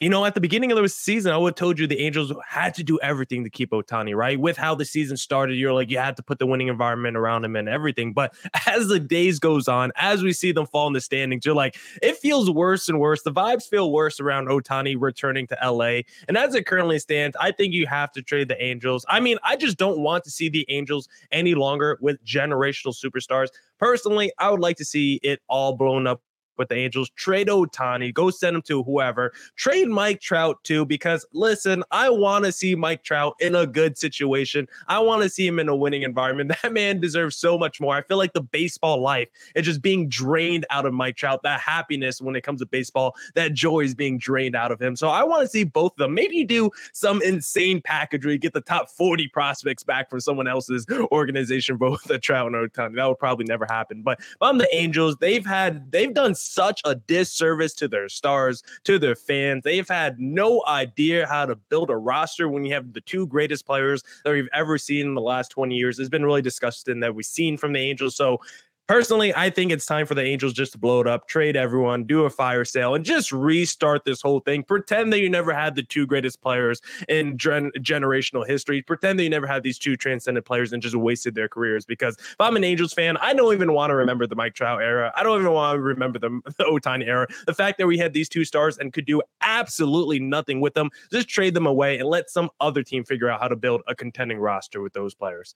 you 0.00 0.10
know, 0.10 0.24
at 0.24 0.34
the 0.34 0.40
beginning 0.40 0.72
of 0.72 0.76
the 0.76 0.88
season, 0.88 1.32
I 1.32 1.36
would 1.36 1.50
have 1.50 1.54
told 1.54 1.78
you 1.78 1.86
the 1.86 2.00
Angels 2.00 2.32
had 2.46 2.74
to 2.74 2.82
do 2.82 2.98
everything 3.00 3.44
to 3.44 3.48
keep 3.48 3.70
Ohtani, 3.70 4.14
right? 4.14 4.38
With 4.38 4.56
how 4.56 4.74
the 4.74 4.84
season 4.84 5.16
started, 5.16 5.54
you're 5.54 5.72
like, 5.72 5.88
you 5.88 5.98
had 5.98 6.16
to 6.16 6.22
put 6.22 6.40
the 6.40 6.46
winning 6.46 6.66
environment 6.66 7.16
around 7.16 7.44
him 7.44 7.54
and 7.54 7.68
everything. 7.68 8.12
But 8.12 8.34
as 8.66 8.88
the 8.88 8.98
days 8.98 9.38
goes 9.38 9.68
on, 9.68 9.92
as 9.96 10.22
we 10.22 10.32
see 10.32 10.50
them 10.50 10.66
fall 10.66 10.88
in 10.88 10.92
the 10.92 11.00
standings, 11.00 11.46
you're 11.46 11.54
like, 11.54 11.78
it 12.02 12.16
feels 12.16 12.50
worse 12.50 12.88
and 12.88 12.98
worse. 12.98 13.22
The 13.22 13.32
vibes 13.32 13.68
feel 13.68 13.92
worse 13.92 14.18
around 14.18 14.48
Ohtani 14.48 14.96
returning 14.98 15.46
to 15.46 15.58
LA. 15.64 16.00
And 16.26 16.36
as 16.36 16.54
it 16.54 16.66
currently 16.66 16.98
stands, 16.98 17.36
I 17.40 17.52
think 17.52 17.72
you 17.72 17.86
have 17.86 18.10
to 18.12 18.22
trade 18.22 18.48
the 18.48 18.62
Angels. 18.62 19.06
I 19.08 19.20
mean, 19.20 19.38
I 19.44 19.54
just 19.54 19.78
don't 19.78 20.00
want 20.00 20.24
to 20.24 20.30
see 20.30 20.48
the 20.48 20.66
Angels 20.68 21.08
any 21.30 21.54
longer 21.54 21.98
with 22.00 22.22
generational 22.24 22.94
superstars. 22.94 23.48
Personally, 23.78 24.32
I 24.38 24.50
would 24.50 24.60
like 24.60 24.76
to 24.78 24.84
see 24.84 25.20
it 25.22 25.40
all 25.48 25.76
blown 25.76 26.06
up 26.08 26.20
with 26.56 26.68
the 26.68 26.76
Angels. 26.76 27.10
Trade 27.10 27.48
Ohtani, 27.48 28.12
go 28.12 28.30
send 28.30 28.56
him 28.56 28.62
to 28.62 28.82
whoever. 28.82 29.32
Trade 29.56 29.88
Mike 29.88 30.20
Trout 30.20 30.62
too, 30.64 30.84
because 30.84 31.26
listen, 31.32 31.82
I 31.90 32.10
want 32.10 32.44
to 32.44 32.52
see 32.52 32.74
Mike 32.74 33.02
Trout 33.02 33.34
in 33.40 33.54
a 33.54 33.66
good 33.66 33.98
situation. 33.98 34.68
I 34.88 34.98
want 34.98 35.22
to 35.22 35.28
see 35.28 35.46
him 35.46 35.58
in 35.58 35.68
a 35.68 35.76
winning 35.76 36.02
environment. 36.02 36.52
That 36.64 36.72
man 36.72 36.98
deserves 36.98 37.36
so 37.36 37.58
much 37.58 37.78
more. 37.78 37.94
I 37.94 38.02
feel 38.02 38.16
like 38.16 38.32
the 38.32 38.40
baseball 38.40 39.00
life 39.00 39.28
is 39.54 39.66
just 39.66 39.82
being 39.82 40.08
drained 40.08 40.64
out 40.70 40.86
of 40.86 40.94
Mike 40.94 41.16
Trout. 41.16 41.42
That 41.42 41.60
happiness 41.60 42.22
when 42.22 42.36
it 42.36 42.40
comes 42.40 42.60
to 42.60 42.66
baseball, 42.66 43.14
that 43.34 43.52
joy 43.52 43.80
is 43.80 43.94
being 43.94 44.16
drained 44.16 44.56
out 44.56 44.72
of 44.72 44.80
him. 44.80 44.96
So 44.96 45.08
I 45.08 45.24
want 45.24 45.42
to 45.42 45.48
see 45.48 45.64
both 45.64 45.92
of 45.92 45.98
them. 45.98 46.14
Maybe 46.14 46.36
you 46.36 46.46
do 46.46 46.70
some 46.92 47.20
insane 47.22 47.82
package 47.82 48.24
where 48.24 48.32
you 48.32 48.38
get 48.38 48.54
the 48.54 48.62
top 48.62 48.88
40 48.88 49.28
prospects 49.28 49.82
back 49.82 50.08
from 50.08 50.20
someone 50.20 50.48
else's 50.48 50.86
organization, 51.12 51.76
both 51.76 52.02
the 52.04 52.18
Trout 52.18 52.52
and 52.52 52.54
Ohtani. 52.54 52.96
That 52.96 53.06
would 53.06 53.18
probably 53.18 53.44
never 53.44 53.66
happen. 53.68 54.02
But 54.02 54.20
I'm 54.40 54.58
the 54.58 54.74
Angels, 54.74 55.16
they've 55.16 55.44
had 55.44 55.90
they've 55.92 56.14
done 56.14 56.34
such 56.44 56.80
a 56.84 56.94
disservice 56.94 57.74
to 57.74 57.88
their 57.88 58.08
stars, 58.08 58.62
to 58.84 58.98
their 58.98 59.14
fans. 59.14 59.64
They've 59.64 59.88
had 59.88 60.18
no 60.18 60.62
idea 60.66 61.26
how 61.26 61.46
to 61.46 61.56
build 61.56 61.90
a 61.90 61.96
roster 61.96 62.48
when 62.48 62.64
you 62.64 62.74
have 62.74 62.92
the 62.92 63.00
two 63.00 63.26
greatest 63.26 63.66
players 63.66 64.02
that 64.24 64.32
we've 64.32 64.48
ever 64.52 64.78
seen 64.78 65.06
in 65.06 65.14
the 65.14 65.20
last 65.20 65.50
20 65.50 65.74
years. 65.74 65.98
It's 65.98 66.08
been 66.08 66.24
really 66.24 66.42
disgusting 66.42 67.00
that 67.00 67.14
we've 67.14 67.24
seen 67.24 67.56
from 67.56 67.72
the 67.72 67.80
Angels. 67.80 68.16
So 68.16 68.40
Personally, 68.86 69.34
I 69.34 69.48
think 69.48 69.72
it's 69.72 69.86
time 69.86 70.04
for 70.04 70.14
the 70.14 70.22
Angels 70.22 70.52
just 70.52 70.72
to 70.72 70.78
blow 70.78 71.00
it 71.00 71.06
up, 71.06 71.26
trade 71.26 71.56
everyone, 71.56 72.04
do 72.04 72.24
a 72.24 72.30
fire 72.30 72.66
sale, 72.66 72.94
and 72.94 73.02
just 73.02 73.32
restart 73.32 74.04
this 74.04 74.20
whole 74.20 74.40
thing. 74.40 74.62
Pretend 74.62 75.10
that 75.14 75.20
you 75.20 75.30
never 75.30 75.54
had 75.54 75.74
the 75.74 75.82
two 75.82 76.06
greatest 76.06 76.42
players 76.42 76.82
in 77.08 77.38
gen- 77.38 77.70
generational 77.78 78.46
history. 78.46 78.82
Pretend 78.82 79.18
that 79.18 79.22
you 79.22 79.30
never 79.30 79.46
had 79.46 79.62
these 79.62 79.78
two 79.78 79.96
transcendent 79.96 80.44
players 80.44 80.74
and 80.74 80.82
just 80.82 80.96
wasted 80.96 81.34
their 81.34 81.48
careers. 81.48 81.86
Because 81.86 82.18
if 82.18 82.36
I'm 82.38 82.56
an 82.56 82.64
Angels 82.64 82.92
fan, 82.92 83.16
I 83.16 83.32
don't 83.32 83.54
even 83.54 83.72
want 83.72 83.88
to 83.88 83.94
remember 83.94 84.26
the 84.26 84.36
Mike 84.36 84.52
Trout 84.52 84.82
era. 84.82 85.10
I 85.16 85.22
don't 85.22 85.40
even 85.40 85.52
want 85.52 85.76
to 85.76 85.80
remember 85.80 86.18
the, 86.18 86.40
the 86.58 86.64
Ohtani 86.64 87.06
era. 87.06 87.26
The 87.46 87.54
fact 87.54 87.78
that 87.78 87.86
we 87.86 87.96
had 87.96 88.12
these 88.12 88.28
two 88.28 88.44
stars 88.44 88.76
and 88.76 88.92
could 88.92 89.06
do 89.06 89.22
absolutely 89.40 90.20
nothing 90.20 90.60
with 90.60 90.74
them, 90.74 90.90
just 91.10 91.28
trade 91.28 91.54
them 91.54 91.66
away 91.66 91.98
and 91.98 92.06
let 92.06 92.28
some 92.28 92.50
other 92.60 92.82
team 92.82 93.02
figure 93.02 93.30
out 93.30 93.40
how 93.40 93.48
to 93.48 93.56
build 93.56 93.80
a 93.88 93.94
contending 93.94 94.36
roster 94.36 94.82
with 94.82 94.92
those 94.92 95.14
players. 95.14 95.54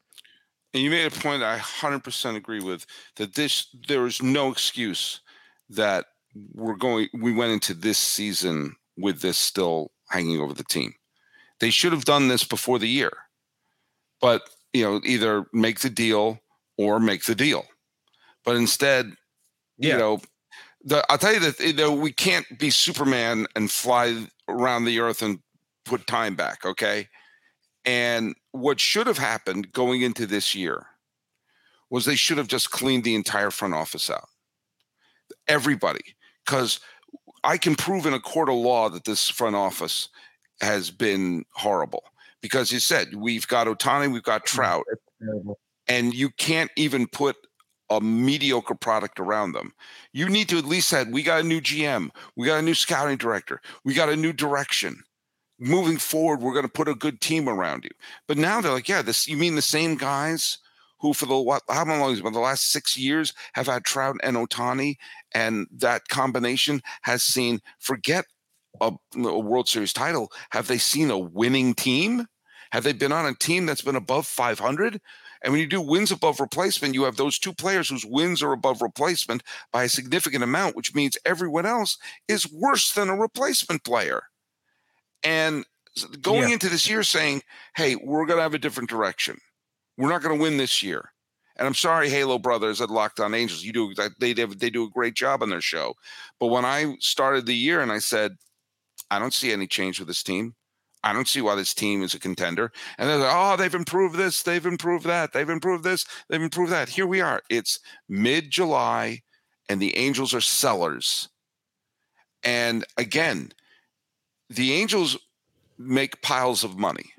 And 0.74 0.82
you 0.82 0.90
made 0.90 1.06
a 1.06 1.10
point 1.10 1.42
I 1.42 1.58
100% 1.58 2.36
agree 2.36 2.60
with 2.60 2.86
that 3.16 3.34
this 3.34 3.68
there 3.88 4.06
is 4.06 4.22
no 4.22 4.50
excuse 4.50 5.20
that 5.70 6.06
we're 6.52 6.76
going 6.76 7.08
we 7.14 7.32
went 7.32 7.52
into 7.52 7.74
this 7.74 7.98
season 7.98 8.76
with 8.96 9.20
this 9.20 9.38
still 9.38 9.90
hanging 10.10 10.40
over 10.40 10.52
the 10.52 10.64
team. 10.64 10.94
They 11.60 11.70
should 11.70 11.92
have 11.92 12.04
done 12.04 12.28
this 12.28 12.44
before 12.44 12.78
the 12.78 12.88
year. 12.88 13.12
But, 14.20 14.42
you 14.72 14.82
know, 14.82 15.00
either 15.04 15.46
make 15.52 15.80
the 15.80 15.90
deal 15.90 16.40
or 16.76 17.00
make 17.00 17.24
the 17.24 17.34
deal. 17.34 17.64
But 18.44 18.56
instead, 18.56 19.12
yeah. 19.78 19.92
you 19.92 19.98
know, 19.98 20.20
the, 20.84 21.04
I'll 21.10 21.18
tell 21.18 21.34
you 21.34 21.40
that 21.40 21.60
you 21.60 21.72
know, 21.72 21.92
we 21.92 22.12
can't 22.12 22.46
be 22.58 22.70
Superman 22.70 23.46
and 23.54 23.70
fly 23.70 24.26
around 24.48 24.84
the 24.84 25.00
earth 25.00 25.22
and 25.22 25.40
put 25.84 26.06
time 26.06 26.34
back, 26.34 26.64
okay? 26.64 27.08
And 27.84 28.34
what 28.52 28.80
should 28.80 29.06
have 29.06 29.18
happened 29.18 29.72
going 29.72 30.02
into 30.02 30.26
this 30.26 30.54
year 30.54 30.86
was 31.90 32.04
they 32.04 32.16
should 32.16 32.38
have 32.38 32.48
just 32.48 32.70
cleaned 32.70 33.04
the 33.04 33.14
entire 33.14 33.50
front 33.50 33.74
office 33.74 34.10
out. 34.10 34.28
Everybody, 35.46 36.16
because 36.44 36.80
I 37.44 37.56
can 37.56 37.74
prove 37.74 38.06
in 38.06 38.14
a 38.14 38.20
court 38.20 38.48
of 38.48 38.56
law 38.56 38.88
that 38.90 39.04
this 39.04 39.28
front 39.28 39.56
office 39.56 40.08
has 40.60 40.90
been 40.90 41.44
horrible. 41.54 42.04
Because 42.40 42.70
you 42.70 42.78
said 42.78 43.14
we've 43.16 43.48
got 43.48 43.66
Ohtani, 43.66 44.12
we've 44.12 44.22
got 44.22 44.42
mm, 44.42 44.46
Trout, 44.46 44.84
and 45.88 46.14
you 46.14 46.30
can't 46.30 46.70
even 46.76 47.06
put 47.06 47.36
a 47.90 48.00
mediocre 48.00 48.74
product 48.74 49.18
around 49.18 49.52
them. 49.52 49.72
You 50.12 50.28
need 50.28 50.48
to 50.50 50.58
at 50.58 50.64
least 50.64 50.88
say, 50.88 51.04
we 51.04 51.22
got 51.22 51.40
a 51.40 51.46
new 51.46 51.60
GM, 51.60 52.10
we 52.36 52.46
got 52.46 52.58
a 52.58 52.62
new 52.62 52.74
scouting 52.74 53.16
director, 53.16 53.60
we 53.84 53.94
got 53.94 54.08
a 54.08 54.16
new 54.16 54.32
direction 54.32 55.02
moving 55.58 55.98
forward, 55.98 56.40
we're 56.40 56.52
going 56.52 56.64
to 56.64 56.70
put 56.70 56.88
a 56.88 56.94
good 56.94 57.20
team 57.20 57.48
around 57.48 57.84
you. 57.84 57.90
But 58.26 58.38
now 58.38 58.60
they're 58.60 58.72
like, 58.72 58.88
yeah, 58.88 59.02
this 59.02 59.26
you 59.28 59.36
mean 59.36 59.54
the 59.54 59.62
same 59.62 59.96
guys 59.96 60.58
who 61.00 61.12
for 61.12 61.26
the 61.26 61.38
what 61.38 61.62
how 61.68 61.84
long 61.84 62.10
has 62.10 62.20
been 62.20 62.32
the 62.32 62.40
last 62.40 62.70
six 62.70 62.96
years 62.96 63.32
have 63.54 63.66
had 63.66 63.84
Trout 63.84 64.16
and 64.22 64.36
Ohtani, 64.36 64.96
and 65.32 65.66
that 65.72 66.08
combination 66.08 66.82
has 67.02 67.22
seen 67.22 67.60
forget 67.78 68.26
a, 68.80 68.92
a 69.16 69.38
World 69.38 69.68
Series 69.68 69.92
title. 69.92 70.30
Have 70.50 70.66
they 70.66 70.78
seen 70.78 71.10
a 71.10 71.18
winning 71.18 71.74
team? 71.74 72.26
Have 72.72 72.84
they 72.84 72.92
been 72.92 73.12
on 73.12 73.26
a 73.26 73.34
team 73.34 73.66
that's 73.66 73.82
been 73.82 73.96
above 73.96 74.26
500? 74.26 75.00
And 75.42 75.52
when 75.52 75.60
you 75.60 75.68
do 75.68 75.80
wins 75.80 76.10
above 76.10 76.40
replacement, 76.40 76.94
you 76.94 77.04
have 77.04 77.16
those 77.16 77.38
two 77.38 77.52
players 77.52 77.88
whose 77.88 78.04
wins 78.04 78.42
are 78.42 78.52
above 78.52 78.82
replacement 78.82 79.44
by 79.72 79.84
a 79.84 79.88
significant 79.88 80.42
amount, 80.42 80.74
which 80.74 80.94
means 80.94 81.16
everyone 81.24 81.64
else 81.64 81.96
is 82.26 82.52
worse 82.52 82.92
than 82.92 83.08
a 83.08 83.16
replacement 83.16 83.84
player 83.84 84.24
and 85.22 85.64
going 86.22 86.48
yeah. 86.48 86.54
into 86.54 86.68
this 86.68 86.88
year 86.88 87.02
saying, 87.02 87.42
"Hey, 87.76 87.96
we're 87.96 88.26
going 88.26 88.38
to 88.38 88.42
have 88.42 88.54
a 88.54 88.58
different 88.58 88.90
direction. 88.90 89.38
We're 89.96 90.10
not 90.10 90.22
going 90.22 90.36
to 90.36 90.42
win 90.42 90.56
this 90.56 90.82
year." 90.82 91.12
And 91.56 91.66
I'm 91.66 91.74
sorry, 91.74 92.08
Halo 92.08 92.38
Brothers 92.38 92.80
at 92.80 92.90
Locked 92.90 93.18
On 93.18 93.34
Angels, 93.34 93.64
you 93.64 93.72
do 93.72 93.92
they 94.18 94.32
they 94.32 94.70
do 94.70 94.84
a 94.84 94.90
great 94.90 95.14
job 95.14 95.42
on 95.42 95.50
their 95.50 95.60
show. 95.60 95.94
But 96.38 96.48
when 96.48 96.64
I 96.64 96.96
started 97.00 97.46
the 97.46 97.54
year 97.54 97.80
and 97.80 97.90
I 97.90 97.98
said, 97.98 98.36
"I 99.10 99.18
don't 99.18 99.34
see 99.34 99.52
any 99.52 99.66
change 99.66 99.98
with 99.98 100.08
this 100.08 100.22
team," 100.22 100.54
I 101.02 101.12
don't 101.12 101.28
see 101.28 101.40
why 101.40 101.54
this 101.54 101.74
team 101.74 102.02
is 102.02 102.14
a 102.14 102.18
contender. 102.18 102.72
And 102.98 103.08
they're 103.08 103.18
like, 103.18 103.32
oh, 103.32 103.56
they've 103.56 103.74
improved 103.74 104.16
this, 104.16 104.42
they've 104.42 104.66
improved 104.66 105.06
that, 105.06 105.32
they've 105.32 105.48
improved 105.48 105.84
this, 105.84 106.04
they've 106.28 106.42
improved 106.42 106.72
that. 106.72 106.88
Here 106.88 107.06
we 107.06 107.20
are. 107.20 107.40
It's 107.48 107.78
mid 108.08 108.50
July, 108.50 109.22
and 109.68 109.80
the 109.80 109.96
Angels 109.96 110.34
are 110.34 110.40
sellers. 110.40 111.28
And 112.42 112.84
again, 112.96 113.52
the 114.50 114.72
Angels 114.72 115.16
make 115.78 116.22
piles 116.22 116.64
of 116.64 116.78
money. 116.78 117.12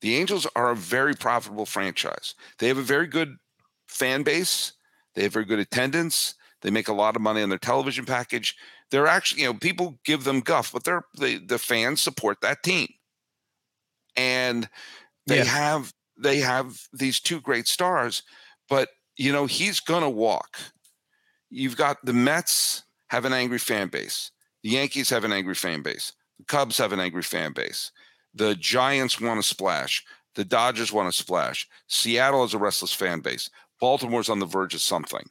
The 0.00 0.16
Angels 0.16 0.46
are 0.54 0.70
a 0.70 0.76
very 0.76 1.14
profitable 1.14 1.66
franchise. 1.66 2.34
They 2.58 2.68
have 2.68 2.78
a 2.78 2.82
very 2.82 3.06
good 3.06 3.36
fan 3.88 4.22
base. 4.22 4.72
They 5.14 5.22
have 5.24 5.32
very 5.32 5.44
good 5.44 5.58
attendance. 5.58 6.34
They 6.62 6.70
make 6.70 6.88
a 6.88 6.92
lot 6.92 7.16
of 7.16 7.22
money 7.22 7.42
on 7.42 7.48
their 7.48 7.58
television 7.58 8.04
package. 8.04 8.56
They're 8.90 9.06
actually, 9.06 9.42
you 9.42 9.48
know, 9.48 9.54
people 9.54 9.98
give 10.04 10.24
them 10.24 10.40
guff, 10.40 10.72
but 10.72 10.84
they're 10.84 11.02
they, 11.18 11.38
the 11.38 11.58
fans 11.58 12.00
support 12.00 12.40
that 12.40 12.62
team. 12.62 12.88
And 14.16 14.68
they 15.26 15.38
yeah. 15.38 15.44
have 15.44 15.92
they 16.16 16.38
have 16.38 16.80
these 16.92 17.20
two 17.20 17.40
great 17.40 17.68
stars, 17.68 18.22
but 18.68 18.88
you 19.16 19.32
know, 19.32 19.46
he's 19.46 19.80
gonna 19.80 20.10
walk. 20.10 20.58
You've 21.50 21.76
got 21.76 21.98
the 22.04 22.12
Mets 22.12 22.84
have 23.08 23.24
an 23.24 23.32
angry 23.32 23.58
fan 23.58 23.88
base. 23.88 24.30
The 24.62 24.70
Yankees 24.70 25.10
have 25.10 25.24
an 25.24 25.32
angry 25.32 25.54
fan 25.54 25.82
base. 25.82 26.12
The 26.38 26.44
Cubs 26.44 26.78
have 26.78 26.92
an 26.92 27.00
angry 27.00 27.22
fan 27.22 27.52
base. 27.52 27.90
The 28.34 28.54
Giants 28.54 29.20
want 29.20 29.42
to 29.42 29.48
splash. 29.48 30.04
The 30.34 30.44
Dodgers 30.44 30.92
want 30.92 31.12
to 31.12 31.16
splash. 31.16 31.68
Seattle 31.88 32.42
has 32.42 32.54
a 32.54 32.58
restless 32.58 32.92
fan 32.92 33.20
base. 33.20 33.50
Baltimore's 33.80 34.28
on 34.28 34.38
the 34.38 34.46
verge 34.46 34.74
of 34.74 34.80
something. 34.80 35.28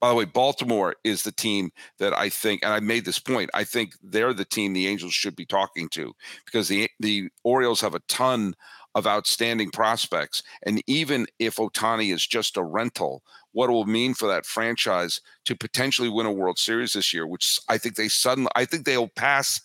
By 0.00 0.08
the 0.08 0.14
way, 0.14 0.24
Baltimore 0.24 0.94
is 1.02 1.22
the 1.22 1.32
team 1.32 1.70
that 1.98 2.16
I 2.16 2.28
think, 2.28 2.62
and 2.62 2.72
I 2.72 2.78
made 2.80 3.04
this 3.04 3.18
point. 3.18 3.50
I 3.52 3.64
think 3.64 3.94
they're 4.02 4.32
the 4.32 4.44
team 4.44 4.72
the 4.72 4.86
Angels 4.86 5.12
should 5.12 5.34
be 5.34 5.46
talking 5.46 5.88
to 5.90 6.14
because 6.44 6.68
the 6.68 6.88
the 7.00 7.30
Orioles 7.42 7.80
have 7.80 7.94
a 7.94 8.02
ton 8.08 8.54
of 8.94 9.06
outstanding 9.06 9.70
prospects, 9.70 10.42
and 10.64 10.82
even 10.86 11.26
if 11.38 11.56
Ohtani 11.56 12.12
is 12.12 12.26
just 12.26 12.56
a 12.56 12.62
rental, 12.62 13.22
what 13.52 13.70
it 13.70 13.72
will 13.72 13.86
mean 13.86 14.14
for 14.14 14.28
that 14.28 14.46
franchise 14.46 15.20
to 15.44 15.56
potentially 15.56 16.08
win 16.08 16.26
a 16.26 16.32
World 16.32 16.58
Series 16.58 16.92
this 16.92 17.12
year, 17.12 17.26
which 17.26 17.58
I 17.68 17.76
think 17.76 17.96
they 17.96 18.08
suddenly, 18.08 18.50
I 18.54 18.64
think 18.64 18.84
they'll 18.84 19.08
pass 19.08 19.60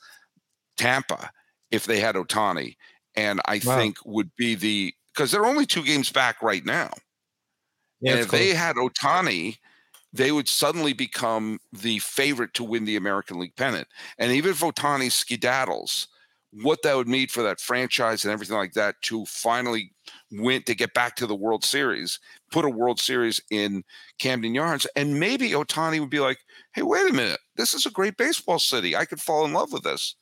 Tampa 0.77 1.31
if 1.71 1.85
they 1.85 1.99
had 1.99 2.15
Ohtani, 2.15 2.75
and 3.15 3.41
I 3.45 3.59
wow. 3.63 3.87
think 3.87 3.97
would 4.05 4.31
be 4.37 4.55
the 4.55 4.93
because 5.13 5.31
they're 5.31 5.45
only 5.45 5.65
two 5.65 5.83
games 5.83 6.11
back 6.11 6.41
right 6.41 6.65
now. 6.65 6.91
Yeah, 8.01 8.17
and 8.17 8.19
if 8.19 8.29
cool. 8.29 8.49
they 8.49 8.53
had 8.53 8.75
Ohtani, 8.75 9.57
they 10.13 10.31
would 10.31 10.49
suddenly 10.49 10.93
become 10.93 11.59
the 11.73 11.99
favorite 11.99 12.53
to 12.55 12.63
win 12.63 12.85
the 12.85 12.95
American 12.95 13.39
League 13.39 13.55
pennant. 13.57 13.87
And 14.17 14.31
even 14.31 14.51
if 14.51 14.61
Ohtani 14.61 15.11
skedaddles, 15.11 16.07
what 16.63 16.83
that 16.83 16.95
would 16.95 17.07
mean 17.09 17.27
for 17.27 17.43
that 17.43 17.59
franchise 17.61 18.23
and 18.23 18.31
everything 18.31 18.57
like 18.57 18.73
that 18.73 18.95
to 19.03 19.25
finally 19.25 19.91
win 20.31 20.63
to 20.63 20.75
get 20.75 20.93
back 20.95 21.17
to 21.17 21.27
the 21.27 21.35
World 21.35 21.65
Series, 21.65 22.19
put 22.51 22.65
a 22.65 22.69
World 22.69 22.99
Series 22.99 23.41
in 23.51 23.83
Camden 24.19 24.55
Yards, 24.55 24.87
and 24.95 25.19
maybe 25.19 25.51
Ohtani 25.51 25.99
would 25.99 26.09
be 26.11 26.21
like, 26.21 26.39
"Hey, 26.73 26.83
wait 26.83 27.09
a 27.11 27.13
minute, 27.13 27.41
this 27.57 27.73
is 27.75 27.85
a 27.85 27.91
great 27.91 28.17
baseball 28.17 28.59
city. 28.59 28.95
I 28.95 29.05
could 29.05 29.21
fall 29.21 29.45
in 29.45 29.53
love 29.53 29.73
with 29.73 29.83
this." 29.83 30.15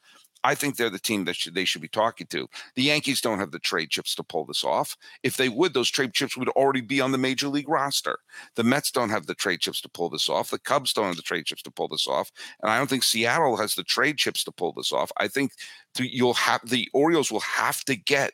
I 0.43 0.55
think 0.55 0.75
they're 0.75 0.89
the 0.89 0.99
team 0.99 1.25
that 1.25 1.35
should, 1.35 1.55
they 1.55 1.65
should 1.65 1.81
be 1.81 1.87
talking 1.87 2.27
to. 2.27 2.47
The 2.75 2.83
Yankees 2.83 3.21
don't 3.21 3.39
have 3.39 3.51
the 3.51 3.59
trade 3.59 3.89
chips 3.89 4.15
to 4.15 4.23
pull 4.23 4.45
this 4.45 4.63
off. 4.63 4.97
If 5.23 5.37
they 5.37 5.49
would, 5.49 5.73
those 5.73 5.89
trade 5.89 6.13
chips 6.13 6.35
would 6.35 6.49
already 6.49 6.81
be 6.81 7.01
on 7.01 7.11
the 7.11 7.17
major 7.17 7.47
league 7.47 7.69
roster. 7.69 8.17
The 8.55 8.63
Mets 8.63 8.91
don't 8.91 9.09
have 9.09 9.27
the 9.27 9.35
trade 9.35 9.59
chips 9.59 9.81
to 9.81 9.89
pull 9.89 10.09
this 10.09 10.29
off. 10.29 10.49
The 10.49 10.59
Cubs 10.59 10.93
don't 10.93 11.05
have 11.05 11.15
the 11.15 11.21
trade 11.21 11.45
chips 11.45 11.61
to 11.63 11.71
pull 11.71 11.87
this 11.87 12.07
off. 12.07 12.31
And 12.61 12.71
I 12.71 12.77
don't 12.77 12.89
think 12.89 13.03
Seattle 13.03 13.57
has 13.57 13.75
the 13.75 13.83
trade 13.83 14.17
chips 14.17 14.43
to 14.45 14.51
pull 14.51 14.73
this 14.73 14.91
off. 14.91 15.11
I 15.17 15.27
think 15.27 15.51
you'll 15.97 16.33
have 16.33 16.61
the 16.67 16.89
Orioles 16.93 17.31
will 17.31 17.41
have 17.41 17.83
to 17.85 17.95
get, 17.95 18.33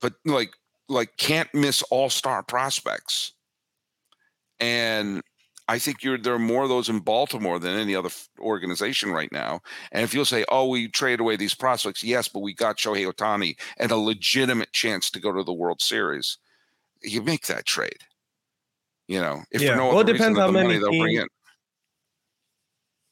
but 0.00 0.14
like 0.24 0.50
like 0.88 1.16
can't 1.16 1.52
miss 1.52 1.82
all 1.90 2.10
star 2.10 2.42
prospects. 2.42 3.32
And 4.60 5.22
I 5.68 5.78
think 5.78 6.02
you're 6.02 6.18
there 6.18 6.34
are 6.34 6.38
more 6.38 6.62
of 6.62 6.70
those 6.70 6.88
in 6.88 7.00
Baltimore 7.00 7.58
than 7.58 7.76
any 7.76 7.94
other 7.94 8.08
organization 8.40 9.12
right 9.12 9.30
now. 9.30 9.60
And 9.92 10.02
if 10.02 10.14
you'll 10.14 10.24
say, 10.24 10.44
"Oh, 10.48 10.68
we 10.68 10.88
traded 10.88 11.20
away 11.20 11.36
these 11.36 11.54
prospects," 11.54 12.02
yes, 12.02 12.26
but 12.26 12.40
we 12.40 12.54
got 12.54 12.78
Shohei 12.78 13.10
Ohtani 13.10 13.56
and 13.76 13.90
a 13.90 13.96
legitimate 13.96 14.72
chance 14.72 15.10
to 15.10 15.20
go 15.20 15.30
to 15.30 15.42
the 15.44 15.52
World 15.52 15.82
Series, 15.82 16.38
you 17.02 17.22
make 17.22 17.46
that 17.46 17.66
trade. 17.66 17.98
You 19.08 19.20
know, 19.20 19.42
if 19.50 19.62
yeah. 19.62 19.74
no 19.74 19.88
well, 19.88 20.00
it 20.00 20.12
depends 20.12 20.38
how 20.38 20.50
many 20.50 20.78
teams, 20.78 21.28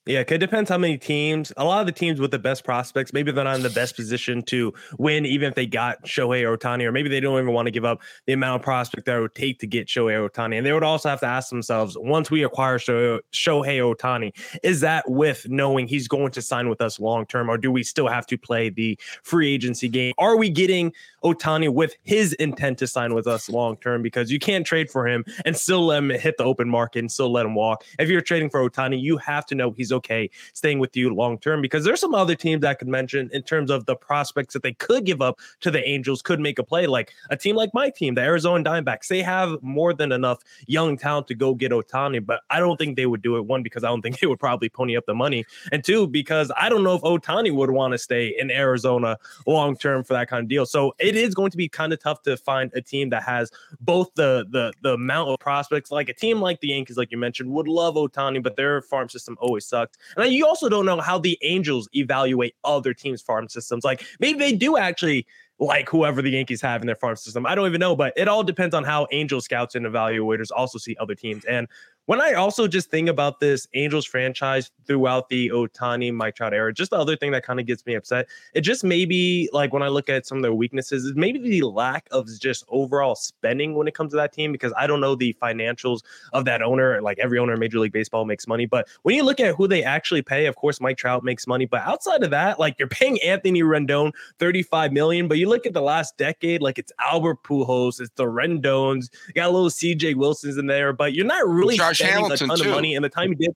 yeah, 0.06 0.20
it 0.20 0.38
depends 0.38 0.70
how 0.70 0.78
many 0.78 0.96
teams. 0.96 1.52
A 1.56 1.64
lot 1.64 1.80
of 1.80 1.86
the 1.86 1.92
teams 1.92 2.20
with 2.20 2.30
the 2.30 2.38
best 2.38 2.64
prospects, 2.64 3.12
maybe 3.12 3.32
they're 3.32 3.42
not 3.42 3.56
in 3.56 3.62
the 3.62 3.70
best 3.70 3.96
position 3.96 4.40
to 4.44 4.72
win, 4.98 5.26
even 5.26 5.48
if 5.48 5.56
they 5.56 5.66
got 5.66 6.00
Shohei 6.04 6.44
Ohtani, 6.44 6.84
or 6.84 6.92
maybe 6.92 7.08
they 7.08 7.18
don't 7.18 7.40
even 7.40 7.52
want 7.52 7.66
to 7.66 7.72
give 7.72 7.84
up 7.84 8.00
the 8.26 8.32
amount 8.32 8.60
of 8.60 8.64
prospect 8.64 9.06
that 9.06 9.16
it 9.16 9.20
would 9.20 9.34
take 9.34 9.58
to 9.58 9.66
get 9.66 9.88
Shohei 9.88 10.28
Ohtani. 10.28 10.56
And 10.56 10.64
they 10.64 10.72
would 10.72 10.84
also 10.84 11.08
have 11.08 11.18
to 11.20 11.26
ask 11.26 11.50
themselves, 11.50 11.96
once 11.98 12.30
we 12.30 12.44
acquire 12.44 12.78
Shohei, 12.78 13.20
Ohtani, 13.34 14.32
is 14.62 14.80
that 14.80 15.10
with 15.10 15.48
knowing 15.48 15.88
he's 15.88 16.06
going 16.06 16.30
to 16.32 16.40
sign 16.40 16.68
with 16.68 16.80
us 16.80 17.00
long 17.00 17.26
term, 17.26 17.50
or 17.50 17.58
do 17.58 17.72
we 17.72 17.82
still 17.82 18.06
have 18.06 18.26
to 18.26 18.38
play 18.38 18.70
the 18.70 18.96
free 19.24 19.52
agency 19.52 19.88
game? 19.88 20.14
Are 20.18 20.36
we 20.36 20.50
getting 20.50 20.92
Ohtani 21.26 21.72
with 21.72 21.96
his 22.04 22.32
intent 22.34 22.78
to 22.78 22.86
sign 22.86 23.14
with 23.14 23.26
us 23.26 23.48
long 23.48 23.76
term? 23.78 24.02
Because 24.02 24.30
you 24.30 24.38
can't 24.38 24.64
trade 24.64 24.90
for 24.90 25.06
him 25.06 25.24
and 25.44 25.56
still 25.56 25.86
let 25.86 25.98
him 25.98 26.10
hit 26.10 26.36
the 26.36 26.44
open 26.44 26.68
market 26.68 27.00
and 27.00 27.10
still 27.10 27.32
let 27.32 27.44
him 27.44 27.54
walk. 27.54 27.84
If 27.98 28.08
you're 28.08 28.20
trading 28.20 28.50
for 28.50 28.68
Ohtani, 28.68 29.00
you 29.00 29.16
have 29.18 29.44
to 29.46 29.54
know 29.54 29.72
he's 29.72 29.92
okay 29.92 30.30
staying 30.54 30.78
with 30.78 30.96
you 30.96 31.12
long 31.12 31.38
term 31.38 31.60
because 31.60 31.84
there's 31.84 32.00
some 32.00 32.14
other 32.14 32.34
teams 32.34 32.64
I 32.64 32.74
could 32.74 32.88
mention 32.88 33.28
in 33.32 33.42
terms 33.42 33.70
of 33.70 33.86
the 33.86 33.96
prospects 33.96 34.54
that 34.54 34.62
they 34.62 34.72
could 34.74 35.04
give 35.04 35.20
up 35.20 35.40
to 35.60 35.70
the 35.70 35.86
Angels 35.86 36.22
could 36.22 36.40
make 36.40 36.58
a 36.58 36.64
play. 36.64 36.86
Like 36.86 37.12
a 37.30 37.36
team 37.36 37.56
like 37.56 37.70
my 37.74 37.90
team, 37.90 38.14
the 38.14 38.22
Arizona 38.22 38.62
Diamondbacks, 38.62 39.08
they 39.08 39.22
have 39.22 39.60
more 39.62 39.92
than 39.92 40.12
enough 40.12 40.38
young 40.66 40.96
talent 40.96 41.26
to 41.28 41.34
go 41.34 41.54
get 41.54 41.72
Ohtani, 41.72 42.24
but 42.24 42.40
I 42.50 42.60
don't 42.60 42.76
think 42.76 42.96
they 42.96 43.06
would 43.06 43.22
do 43.22 43.36
it. 43.36 43.46
One, 43.46 43.62
because 43.62 43.84
I 43.84 43.88
don't 43.88 44.02
think 44.02 44.18
they 44.20 44.26
would 44.26 44.40
probably 44.40 44.68
pony 44.68 44.96
up 44.96 45.06
the 45.06 45.14
money, 45.14 45.44
and 45.72 45.82
two, 45.82 46.06
because 46.06 46.52
I 46.56 46.68
don't 46.68 46.84
know 46.84 46.94
if 46.94 47.02
Ohtani 47.02 47.54
would 47.54 47.70
want 47.70 47.92
to 47.92 47.98
stay 47.98 48.34
in 48.38 48.50
Arizona 48.50 49.18
long 49.46 49.76
term 49.76 50.04
for 50.04 50.14
that 50.14 50.28
kind 50.28 50.42
of 50.42 50.48
deal. 50.48 50.66
So 50.66 50.94
it 50.98 51.15
is 51.16 51.34
going 51.34 51.50
to 51.50 51.56
be 51.56 51.68
kind 51.68 51.92
of 51.92 52.00
tough 52.00 52.22
to 52.22 52.36
find 52.36 52.70
a 52.74 52.80
team 52.80 53.10
that 53.10 53.22
has 53.22 53.50
both 53.80 54.10
the 54.14 54.46
the 54.50 54.72
the 54.82 54.94
amount 54.94 55.30
of 55.30 55.38
prospects, 55.38 55.90
like 55.90 56.08
a 56.08 56.14
team 56.14 56.40
like 56.40 56.60
the 56.60 56.68
Yankees, 56.68 56.96
like 56.96 57.10
you 57.10 57.18
mentioned, 57.18 57.50
would 57.50 57.68
love 57.68 57.94
Ohtani, 57.94 58.42
but 58.42 58.56
their 58.56 58.82
farm 58.82 59.08
system 59.08 59.36
always 59.40 59.66
sucked. 59.66 59.98
And 60.16 60.32
you 60.32 60.46
also 60.46 60.68
don't 60.68 60.86
know 60.86 61.00
how 61.00 61.18
the 61.18 61.38
Angels 61.42 61.88
evaluate 61.94 62.54
other 62.64 62.94
teams' 62.94 63.22
farm 63.22 63.48
systems. 63.48 63.84
Like 63.84 64.04
maybe 64.20 64.38
they 64.38 64.52
do 64.52 64.76
actually 64.76 65.26
like 65.58 65.88
whoever 65.88 66.20
the 66.20 66.30
Yankees 66.30 66.60
have 66.60 66.82
in 66.82 66.86
their 66.86 66.96
farm 66.96 67.16
system. 67.16 67.46
I 67.46 67.54
don't 67.54 67.66
even 67.66 67.80
know, 67.80 67.96
but 67.96 68.12
it 68.16 68.28
all 68.28 68.42
depends 68.42 68.74
on 68.74 68.84
how 68.84 69.06
Angel 69.10 69.40
scouts 69.40 69.74
and 69.74 69.86
evaluators 69.86 70.48
also 70.54 70.78
see 70.78 70.96
other 71.00 71.14
teams. 71.14 71.44
And 71.46 71.66
when 72.06 72.20
I 72.20 72.34
also 72.34 72.66
just 72.66 72.90
think 72.90 73.08
about 73.08 73.40
this 73.40 73.68
Angels 73.74 74.06
franchise 74.06 74.70
throughout 74.86 75.28
the 75.28 75.50
Ohtani 75.50 76.14
Mike 76.14 76.36
Trout 76.36 76.54
era, 76.54 76.72
just 76.72 76.90
the 76.90 76.96
other 76.96 77.16
thing 77.16 77.32
that 77.32 77.44
kind 77.44 77.60
of 77.60 77.66
gets 77.66 77.84
me 77.84 77.94
upset, 77.94 78.28
it 78.54 78.62
just 78.62 78.84
maybe 78.84 79.48
like 79.52 79.72
when 79.72 79.82
I 79.82 79.88
look 79.88 80.08
at 80.08 80.26
some 80.26 80.38
of 80.38 80.42
their 80.42 80.54
weaknesses, 80.54 81.04
is 81.04 81.14
maybe 81.14 81.38
the 81.38 81.62
lack 81.62 82.06
of 82.12 82.28
just 82.40 82.64
overall 82.68 83.14
spending 83.14 83.74
when 83.74 83.88
it 83.88 83.94
comes 83.94 84.12
to 84.12 84.16
that 84.16 84.32
team, 84.32 84.52
because 84.52 84.72
I 84.76 84.86
don't 84.86 85.00
know 85.00 85.14
the 85.14 85.36
financials 85.42 86.00
of 86.32 86.44
that 86.46 86.62
owner. 86.62 87.02
Like 87.02 87.18
every 87.18 87.38
owner 87.38 87.54
in 87.54 87.60
Major 87.60 87.80
League 87.80 87.92
Baseball 87.92 88.24
makes 88.24 88.46
money. 88.46 88.66
But 88.66 88.88
when 89.02 89.16
you 89.16 89.24
look 89.24 89.40
at 89.40 89.54
who 89.54 89.66
they 89.66 89.82
actually 89.82 90.22
pay, 90.22 90.46
of 90.46 90.56
course, 90.56 90.80
Mike 90.80 90.96
Trout 90.96 91.24
makes 91.24 91.46
money. 91.46 91.66
But 91.66 91.82
outside 91.82 92.22
of 92.22 92.30
that, 92.30 92.58
like 92.58 92.76
you're 92.78 92.88
paying 92.88 93.20
Anthony 93.22 93.62
Rendon 93.62 94.12
35 94.38 94.92
million, 94.92 95.28
but 95.28 95.38
you 95.38 95.48
look 95.48 95.66
at 95.66 95.72
the 95.72 95.82
last 95.82 96.16
decade, 96.16 96.62
like 96.62 96.78
it's 96.78 96.92
Albert 97.00 97.42
Pujols, 97.42 98.00
it's 98.00 98.10
the 98.14 98.24
Rendones, 98.24 99.10
you 99.26 99.34
got 99.34 99.48
a 99.48 99.50
little 99.50 99.70
CJ 99.70 100.14
Wilson's 100.14 100.56
in 100.56 100.66
there, 100.66 100.92
but 100.92 101.12
you're 101.12 101.26
not 101.26 101.46
really. 101.48 101.76
Josh 101.98 102.10
Hamilton 102.10 102.34
a 102.34 102.48
ton 102.48 102.58
too. 102.58 102.68
of 102.68 102.74
money, 102.74 102.94
and 102.94 103.04
the 103.04 103.08
time 103.08 103.30
he 103.30 103.34
did, 103.34 103.54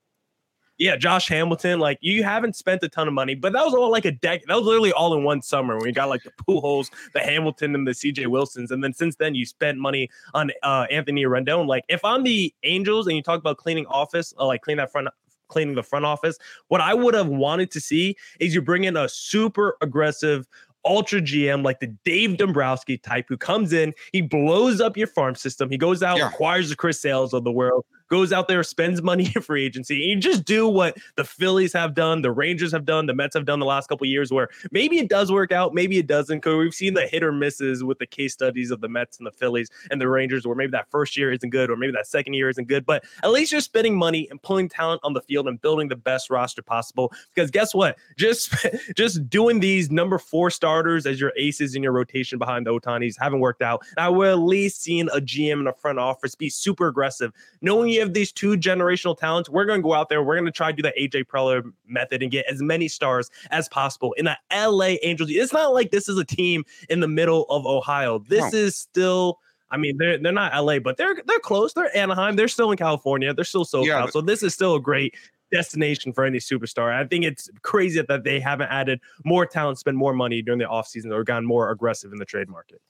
yeah, 0.81 0.97
Josh 0.97 1.29
Hamilton, 1.29 1.79
like 1.79 1.99
you 2.01 2.25
haven't 2.25 2.57
spent 2.57 2.83
a 2.83 2.89
ton 2.89 3.07
of 3.07 3.13
money, 3.13 3.35
but 3.35 3.53
that 3.53 3.65
was 3.65 3.75
all 3.75 3.91
like 3.91 4.07
a 4.07 4.11
deck. 4.11 4.43
That 4.49 4.57
was 4.57 4.65
literally 4.65 4.93
all 4.93 5.15
in 5.15 5.25
one 5.25 5.43
summer 5.43 5.77
when 5.77 5.87
you 5.87 5.93
got 5.93 6.09
like 6.09 6.23
the 6.23 6.33
Pujols, 6.43 6.91
the 7.13 7.21
Hamilton, 7.21 7.75
and 7.75 7.87
the 7.87 7.93
CJ 7.93 8.27
Wilsons, 8.29 8.71
and 8.71 8.83
then 8.83 8.95
since 8.95 9.17
then 9.17 9.35
you 9.35 9.45
spent 9.45 9.79
money 9.79 10.09
on 10.33 10.51
uh, 10.63 10.87
Anthony 10.91 11.25
Rendon. 11.25 11.67
Like 11.67 11.85
if 11.89 12.03
I'm 12.05 12.23
the 12.23 12.55
Angels 12.63 13.07
and 13.07 13.15
you 13.15 13.23
talk 13.23 13.39
about 13.39 13.59
cleaning 13.59 13.87
office, 13.87 14.33
uh, 14.39 14.47
like 14.47 14.63
clean 14.63 14.79
that 14.79 14.91
front 14.91 15.09
cleaning 15.49 15.75
the 15.75 15.83
front 15.83 16.07
office. 16.07 16.39
What 16.69 16.81
I 16.81 16.95
would 16.95 17.13
have 17.13 17.27
wanted 17.27 17.71
to 17.73 17.81
see 17.81 18.17
is 18.39 18.55
you 18.55 18.63
bring 18.63 18.85
in 18.85 18.97
a 18.97 19.09
super 19.09 19.77
aggressive 19.83 20.47
ultra 20.87 21.21
GM 21.21 21.63
like 21.63 21.81
the 21.81 21.89
Dave 22.05 22.39
Dombrowski 22.39 22.97
type 22.97 23.27
who 23.29 23.37
comes 23.37 23.73
in, 23.75 23.93
he 24.13 24.23
blows 24.23 24.81
up 24.81 24.97
your 24.97 25.09
farm 25.09 25.35
system, 25.35 25.69
he 25.69 25.77
goes 25.77 26.03
out, 26.03 26.19
yeah. 26.19 26.29
acquires 26.29 26.71
the 26.71 26.77
Chris 26.77 27.01
Sales 27.01 27.35
of 27.35 27.45
the 27.45 27.53
world, 27.53 27.85
goes 28.11 28.33
out 28.33 28.49
there, 28.49 28.63
spends 28.63 29.01
money 29.03 29.33
in 29.35 29.43
free 29.43 29.65
agency. 29.65 30.03
And 30.03 30.11
you 30.11 30.31
just 30.31 30.45
do 30.45 30.69
what 30.69 30.97
the 31.17 31.25
Phillies 31.25 31.73
have 31.73 31.95
done, 31.95 32.23
the 32.23 32.33
Rangers 32.33 32.73
have 32.73 32.85
done, 32.85 33.07
the 33.07 33.15
Mets 33.15 33.35
have 33.35 33.47
done 33.47 33.61
the 33.61 33.67
last 33.67 33.89
couple 33.89 34.07
years, 34.07 34.33
where 34.33 34.49
maybe 34.71 34.99
it 34.99 35.09
does 35.09 35.33
work 35.33 35.53
out, 35.53 35.75
maybe 35.75 35.99
it 35.99 36.07
doesn't. 36.07 36.39
Because 36.39 36.57
we've 36.57 36.75
seen 36.75 36.95
the 36.95 37.07
hit 37.07 37.23
or 37.23 37.33
misses 37.33 37.83
with 37.83 37.99
the 37.99 38.07
case 38.07 38.33
studies 38.33 38.71
of 38.71 38.81
the 38.81 38.89
Mets 38.89 39.19
and 39.19 39.27
the 39.27 39.33
Phillies 39.33 39.71
and 39.91 40.01
the 40.01 40.09
Rangers, 40.09 40.47
where 40.47 40.57
maybe 40.57 40.73
that 40.73 40.91
first 40.91 41.17
year 41.17 41.33
isn't 41.33 41.51
good, 41.51 41.71
or 41.71 41.77
maybe 41.77 41.93
that 41.93 42.07
second 42.07 42.35
year 42.35 42.49
isn't 42.49 42.69
good. 42.69 42.85
But 42.85 43.05
at 43.23 43.31
least 43.31 43.53
you're 43.53 43.61
spending 43.61 43.97
money 43.97 44.29
and 44.31 44.43
pulling 44.43 44.69
talent 44.69 45.01
on 45.05 45.13
the 45.13 45.23
field 45.23 45.47
and 45.47 45.61
building 45.61 45.89
the 45.89 45.97
best 45.97 46.31
roster 46.31 46.63
possible. 46.63 47.13
Because 47.35 47.51
guess 47.51 47.75
what? 47.75 47.97
Just 48.19 48.55
just 48.97 49.29
doing 49.31 49.61
these 49.61 49.91
number 49.91 50.19
four 50.19 50.51
starters 50.51 51.07
as 51.07 51.21
your 51.21 51.33
aces 51.37 51.75
in 51.75 51.83
your 51.83 51.93
rotation 51.93 52.39
behind 52.39 52.67
the 52.67 52.73
Ohtanis 52.73 53.15
haven't 53.19 53.41
worked 53.41 53.63
out. 53.63 53.83
And 53.97 54.05
I 54.05 54.09
would 54.09 54.29
at 54.29 54.39
least 54.39 54.83
seen 54.83 55.09
a 55.15 55.21
GM 55.21 55.61
in 55.61 55.65
the 55.65 55.73
front 55.73 55.99
office 55.99 56.35
be 56.35 56.51
super 56.51 56.89
aggressive, 56.89 57.33
knowing 57.61 57.91
you 57.91 58.00
have 58.01 58.15
these 58.15 58.33
two 58.33 58.57
generational 58.57 59.17
talents. 59.17 59.49
We're 59.49 59.65
going 59.65 59.81
to 59.81 59.83
go 59.83 59.95
out 59.95 60.09
there. 60.09 60.23
We're 60.23 60.35
going 60.35 60.47
to 60.47 60.53
try 60.53 60.73
to 60.73 60.77
do 60.77 60.83
the 60.83 60.93
AJ 61.01 61.27
Preller 61.27 61.71
method 61.87 62.23
and 62.23 62.31
get 62.31 62.47
as 62.47 62.61
many 62.61 62.89
stars 62.89 63.31
as 63.51 63.69
possible 63.69 64.13
in 64.15 64.27
the 64.27 64.37
LA 64.53 64.97
Angels. 65.03 65.31
It's 65.31 65.53
not 65.53 65.73
like 65.73 65.91
this 65.91 66.09
is 66.09 66.19
a 66.19 66.25
team 66.25 66.65
in 66.89 67.01
the 67.01 67.09
middle 67.09 67.45
of 67.49 67.67
Ohio. 67.67 68.19
This 68.19 68.53
no. 68.53 68.59
is 68.59 68.77
still. 68.77 69.39
I 69.73 69.77
mean, 69.77 69.99
they're 69.99 70.19
they're 70.19 70.33
not 70.33 70.53
LA, 70.53 70.81
but 70.81 70.97
they're 70.97 71.17
they're 71.27 71.39
close. 71.39 71.73
They're 71.75 71.97
Anaheim. 71.97 72.35
They're 72.35 72.49
still 72.49 72.73
in 72.73 72.77
California. 72.77 73.33
They're 73.33 73.45
still 73.45 73.65
SoCal. 73.65 73.87
Yeah, 73.87 74.03
but- 74.03 74.13
so 74.13 74.21
this 74.21 74.43
is 74.43 74.53
still 74.53 74.75
a 74.75 74.81
great 74.81 75.15
destination 75.53 76.13
for 76.13 76.25
any 76.25 76.39
superstar. 76.39 76.93
I 76.93 77.07
think 77.07 77.25
it's 77.25 77.49
crazy 77.63 78.03
that 78.03 78.25
they 78.25 78.41
haven't 78.41 78.69
added 78.69 79.01
more 79.25 79.47
talent, 79.47 79.79
spend 79.79 79.97
more 79.97 80.13
money 80.15 80.43
during 80.43 80.59
the 80.59 80.65
offseason, 80.65 81.13
or 81.13 81.25
gone 81.25 81.45
more 81.45 81.71
aggressive 81.71 82.13
in 82.13 82.19
the 82.19 82.25
trade 82.25 82.49
market. 82.49 82.81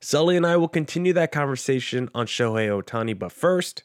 Sully 0.00 0.36
and 0.36 0.46
I 0.46 0.56
will 0.56 0.68
continue 0.68 1.14
that 1.14 1.32
conversation 1.32 2.10
on 2.14 2.26
Shohei 2.26 2.68
Ohtani, 2.68 3.18
but 3.18 3.32
first, 3.32 3.84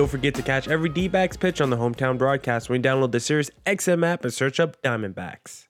don't 0.00 0.08
forget 0.08 0.34
to 0.34 0.42
catch 0.42 0.66
every 0.66 0.88
D 0.88 1.08
backs 1.08 1.36
pitch 1.36 1.60
on 1.60 1.68
the 1.68 1.76
hometown 1.76 2.16
broadcast 2.16 2.70
when 2.70 2.82
you 2.82 2.88
download 2.88 3.12
the 3.12 3.20
Sirius 3.20 3.50
XM 3.66 4.02
app 4.02 4.24
and 4.24 4.32
search 4.32 4.58
up 4.58 4.80
Diamondbacks. 4.80 5.66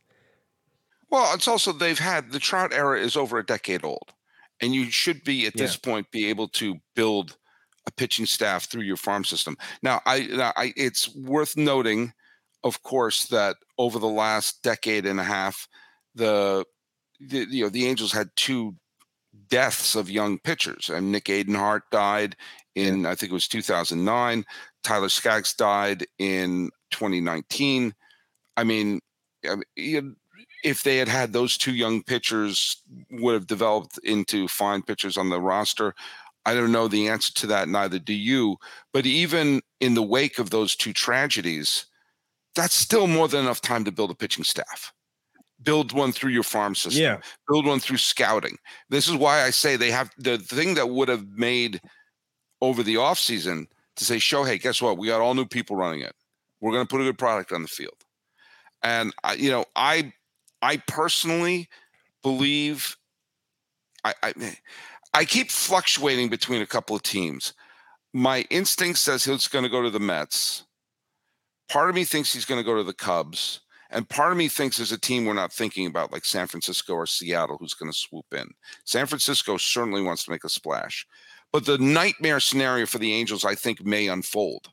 Well, 1.11 1.35
it's 1.35 1.49
also 1.49 1.73
they've 1.73 1.99
had 1.99 2.31
the 2.31 2.38
Trout 2.38 2.73
era 2.73 3.01
is 3.01 3.16
over 3.16 3.38
a 3.38 3.45
decade 3.45 3.85
old, 3.85 4.12
and 4.61 4.73
you 4.73 4.88
should 4.88 5.25
be 5.25 5.47
at 5.47 5.57
this 5.57 5.75
yeah. 5.75 5.90
point 5.90 6.12
be 6.12 6.27
able 6.27 6.47
to 6.47 6.77
build 6.95 7.38
a 7.88 7.90
pitching 7.90 8.25
staff 8.25 8.71
through 8.71 8.83
your 8.83 8.97
farm 8.97 9.25
system. 9.25 9.57
Now, 9.83 10.01
I, 10.07 10.21
now 10.21 10.53
I, 10.55 10.73
it's 10.77 11.12
worth 11.16 11.57
noting, 11.57 12.12
of 12.62 12.85
course, 12.85 13.27
that 13.27 13.57
over 13.79 13.99
the 13.99 14.07
last 14.07 14.62
decade 14.62 15.07
and 15.07 15.19
a 15.19 15.25
half, 15.25 15.66
the, 16.14 16.64
the 17.19 17.49
you 17.51 17.64
know 17.64 17.69
the 17.69 17.88
Angels 17.88 18.12
had 18.12 18.29
two 18.37 18.77
deaths 19.51 19.95
of 19.95 20.11
young 20.11 20.39
pitchers, 20.39 20.89
and 20.89 21.13
Nick 21.13 21.25
Adenhart 21.25 21.83
died 21.91 22.37
in 22.75 23.05
I 23.07 23.15
think 23.15 23.31
it 23.31 23.35
was 23.35 23.49
2009. 23.49 24.45
Tyler 24.83 25.09
Skaggs 25.09 25.55
died 25.55 26.07
in 26.19 26.71
2019. 26.93 27.95
I 28.57 28.65
mean, 28.65 29.01
if 30.63 30.83
they 30.83 30.99
had 30.99 31.09
had 31.09 31.33
those 31.33 31.57
two 31.57 31.75
young 31.75 32.03
pitchers, 32.03 32.83
would 33.11 33.35
have 33.35 33.47
developed 33.47 33.99
into 34.05 34.49
fine 34.49 34.83
pitchers 34.83 35.17
on 35.17 35.31
the 35.31 35.41
roster. 35.41 35.95
I 36.47 36.55
don't 36.55 36.73
know 36.73 36.89
the 36.89 37.09
answer 37.09 37.33
to 37.35 37.47
that. 37.49 37.69
Neither 37.69 37.99
do 37.99 38.15
you. 38.15 38.57
But 38.93 39.07
even 39.07 39.61
in 39.81 39.95
the 39.95 40.03
wake 40.03 40.39
of 40.39 40.51
those 40.51 40.75
two 40.75 40.93
tragedies, 40.93 41.87
that's 42.55 42.75
still 42.75 43.07
more 43.07 43.29
than 43.29 43.41
enough 43.45 43.61
time 43.61 43.85
to 43.85 43.93
build 43.93 44.11
a 44.11 44.15
pitching 44.15 44.45
staff. 44.45 44.93
Build 45.62 45.92
one 45.92 46.12
through 46.12 46.31
your 46.31 46.42
farm 46.42 46.75
system. 46.75 47.03
Yeah. 47.03 47.20
Build 47.49 47.66
one 47.66 47.81
through 47.81 47.99
scouting. 47.99 48.57
This 48.88 49.09
is 49.09 49.14
why 49.14 49.42
I 49.42 49.51
say 49.51 49.77
they 49.77 49.90
have 49.90 50.11
the 50.16 50.38
thing 50.38 50.75
that 50.75 50.88
would 50.88 51.09
have 51.09 51.27
made 51.37 51.81
over 52.62 52.83
the 52.83 52.94
offseason 52.94 53.66
to 53.96 54.05
say, 54.05 54.16
Shohei, 54.16 54.61
guess 54.61 54.81
what? 54.81 54.96
We 54.99 55.09
got 55.09 55.20
all 55.20 55.35
new 55.35 55.46
people 55.46 55.77
running 55.77 56.01
it. 56.01 56.14
We're 56.61 56.73
going 56.73 56.87
to 56.87 56.90
put 56.90 57.01
a 57.01 57.05
good 57.05 57.18
product 57.18 57.53
on 57.53 57.62
the 57.62 57.68
field. 57.68 57.96
And 58.83 59.12
I, 59.25 59.35
you 59.35 59.51
know, 59.51 59.64
I 59.77 60.12
I 60.62 60.79
personally 60.79 61.68
believe 62.23 62.96
I, 64.05 64.14
I 64.23 64.57
I 65.12 65.25
keep 65.25 65.51
fluctuating 65.51 66.29
between 66.29 66.62
a 66.62 66.66
couple 66.66 66.96
of 66.96 67.03
teams. 67.03 67.53
My 68.12 68.46
instinct 68.51 68.99
says 68.99 69.25
he's 69.25 69.49
going 69.49 69.64
to 69.64 69.70
go 69.70 69.83
to 69.83 69.90
the 69.90 70.01
Mets. 70.01 70.64
Part 71.68 71.88
of 71.88 71.94
me 71.94 72.05
thinks 72.05 72.33
he's 72.33 72.44
going 72.44 72.61
to 72.61 72.64
go 72.64 72.77
to 72.77 72.83
the 72.83 72.94
Cubs. 72.94 73.61
And 73.90 74.09
part 74.09 74.33
of 74.33 74.38
me 74.38 74.48
thinks 74.48 74.76
there's 74.76 74.92
a 74.92 74.98
team 74.98 75.24
we're 75.24 75.35
not 75.35 75.53
thinking 75.53 75.87
about, 75.87 76.12
like 76.12 76.24
San 76.24 76.46
Francisco 76.46 76.94
or 76.94 77.07
Seattle, 77.07 77.57
who's 77.59 77.74
going 77.74 77.90
to 77.90 77.96
swoop 77.96 78.26
in. 78.33 78.48
San 78.85 79.07
Francisco 79.07 79.57
certainly 79.57 80.03
wants 80.03 80.24
to 80.24 80.31
make 80.31 80.44
a 80.44 80.48
splash. 80.48 81.07
But 81.53 81.66
the 81.66 81.79
nightmare 81.79 82.40
scenario 82.40 82.87
for 82.87 82.98
the 82.98 83.12
Angels, 83.12 83.44
I 83.44 83.57
think, 83.57 83.85
may 83.85 84.07
unfold, 84.07 84.68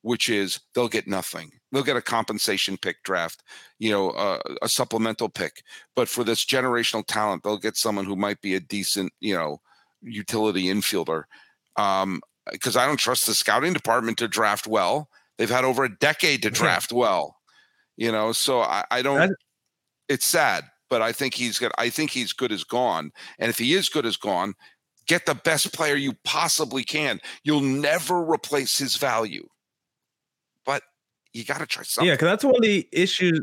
which 0.00 0.30
is 0.30 0.60
they'll 0.74 0.88
get 0.88 1.06
nothing. 1.06 1.52
They'll 1.70 1.82
get 1.82 1.96
a 1.96 2.02
compensation 2.02 2.78
pick 2.78 3.02
draft, 3.02 3.42
you 3.78 3.90
know, 3.90 4.10
uh, 4.10 4.38
a 4.62 4.68
supplemental 4.68 5.28
pick. 5.28 5.62
But 5.94 6.08
for 6.08 6.24
this 6.24 6.46
generational 6.46 7.04
talent, 7.06 7.42
they'll 7.42 7.58
get 7.58 7.76
someone 7.76 8.06
who 8.06 8.16
might 8.16 8.40
be 8.40 8.54
a 8.54 8.60
decent, 8.60 9.12
you 9.20 9.34
know, 9.34 9.60
utility 10.00 10.64
infielder. 10.64 11.24
Um, 11.76 12.22
because 12.50 12.76
I 12.76 12.86
don't 12.86 12.98
trust 12.98 13.26
the 13.26 13.34
scouting 13.34 13.72
department 13.72 14.18
to 14.18 14.28
draft 14.28 14.66
well. 14.66 15.08
They've 15.38 15.50
had 15.50 15.64
over 15.64 15.84
a 15.84 15.98
decade 15.98 16.42
to 16.42 16.50
draft 16.50 16.92
well, 16.92 17.36
you 17.96 18.10
know. 18.12 18.32
So 18.32 18.60
I, 18.60 18.84
I 18.90 19.02
don't. 19.02 19.34
It's 20.08 20.26
sad, 20.26 20.64
but 20.90 21.02
I 21.02 21.12
think 21.12 21.34
he's 21.34 21.58
good. 21.58 21.72
I 21.78 21.88
think 21.88 22.10
he's 22.10 22.32
good 22.32 22.52
as 22.52 22.64
gone. 22.64 23.10
And 23.38 23.48
if 23.48 23.58
he 23.58 23.74
is 23.74 23.88
good 23.88 24.06
as 24.06 24.16
gone, 24.16 24.54
get 25.06 25.26
the 25.26 25.34
best 25.34 25.72
player 25.72 25.96
you 25.96 26.14
possibly 26.24 26.84
can. 26.84 27.20
You'll 27.42 27.60
never 27.60 28.22
replace 28.22 28.78
his 28.78 28.96
value, 28.96 29.46
but 30.66 30.82
you 31.32 31.44
got 31.44 31.58
to 31.58 31.66
try 31.66 31.82
something. 31.84 32.08
Yeah, 32.08 32.14
because 32.14 32.26
that's 32.26 32.44
one 32.44 32.56
of 32.56 32.62
the 32.62 32.86
issues 32.92 33.40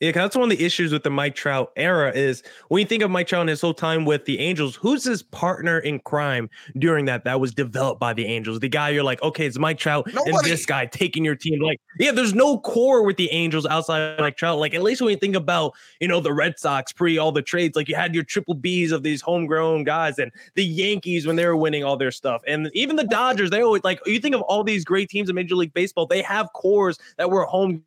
yeah, 0.00 0.12
that's 0.12 0.36
one 0.36 0.50
of 0.50 0.58
the 0.58 0.62
issues 0.62 0.92
with 0.92 1.04
the 1.04 1.10
Mike 1.10 1.34
Trout 1.34 1.72
era 1.74 2.12
is 2.14 2.42
when 2.68 2.80
you 2.80 2.86
think 2.86 3.02
of 3.02 3.10
Mike 3.10 3.28
Trout 3.28 3.40
and 3.40 3.48
his 3.48 3.62
whole 3.62 3.72
time 3.72 4.04
with 4.04 4.26
the 4.26 4.38
Angels, 4.40 4.76
who's 4.76 5.04
his 5.04 5.22
partner 5.22 5.78
in 5.78 6.00
crime 6.00 6.50
during 6.78 7.06
that 7.06 7.24
that 7.24 7.40
was 7.40 7.54
developed 7.54 7.98
by 7.98 8.12
the 8.12 8.26
Angels? 8.26 8.60
The 8.60 8.68
guy 8.68 8.90
you're 8.90 9.02
like, 9.02 9.22
okay, 9.22 9.46
it's 9.46 9.58
Mike 9.58 9.78
Trout 9.78 10.06
Nobody. 10.12 10.36
and 10.36 10.44
this 10.44 10.66
guy 10.66 10.84
taking 10.84 11.24
your 11.24 11.34
team. 11.34 11.62
Like, 11.62 11.80
yeah, 11.98 12.12
there's 12.12 12.34
no 12.34 12.58
core 12.58 13.04
with 13.04 13.16
the 13.16 13.30
Angels 13.30 13.64
outside 13.64 14.00
of 14.00 14.20
Mike 14.20 14.36
Trout. 14.36 14.58
Like, 14.58 14.74
at 14.74 14.82
least 14.82 15.00
when 15.00 15.10
you 15.10 15.16
think 15.16 15.34
about, 15.34 15.72
you 15.98 16.08
know, 16.08 16.20
the 16.20 16.32
Red 16.32 16.58
Sox 16.58 16.92
pre 16.92 17.16
all 17.16 17.32
the 17.32 17.40
trades, 17.40 17.74
like 17.74 17.88
you 17.88 17.94
had 17.94 18.14
your 18.14 18.24
triple 18.24 18.54
Bs 18.54 18.92
of 18.92 19.02
these 19.02 19.22
homegrown 19.22 19.84
guys 19.84 20.18
and 20.18 20.30
the 20.56 20.64
Yankees 20.64 21.26
when 21.26 21.36
they 21.36 21.46
were 21.46 21.56
winning 21.56 21.84
all 21.84 21.96
their 21.96 22.10
stuff. 22.10 22.42
And 22.46 22.70
even 22.74 22.96
the 22.96 23.04
Dodgers, 23.04 23.48
they 23.48 23.62
always 23.62 23.82
like 23.82 24.00
you 24.04 24.20
think 24.20 24.34
of 24.34 24.42
all 24.42 24.62
these 24.62 24.84
great 24.84 25.08
teams 25.08 25.30
in 25.30 25.34
Major 25.34 25.56
League 25.56 25.72
Baseball, 25.72 26.06
they 26.06 26.20
have 26.20 26.52
cores 26.52 26.98
that 27.16 27.30
were 27.30 27.44
home 27.44 27.82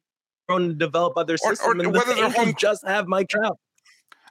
grown 0.49 0.71
and 0.71 0.77
develop 0.77 1.13
other 1.15 1.37
systems. 1.37 1.59
system. 1.59 1.79
Or, 1.79 1.83
or 1.83 1.85
and 1.85 1.93
whether 1.93 2.13
they're 2.15 2.29
home 2.29 2.53
just 2.57 2.85
have 2.85 3.07
Mike 3.07 3.29
Trout. 3.29 3.57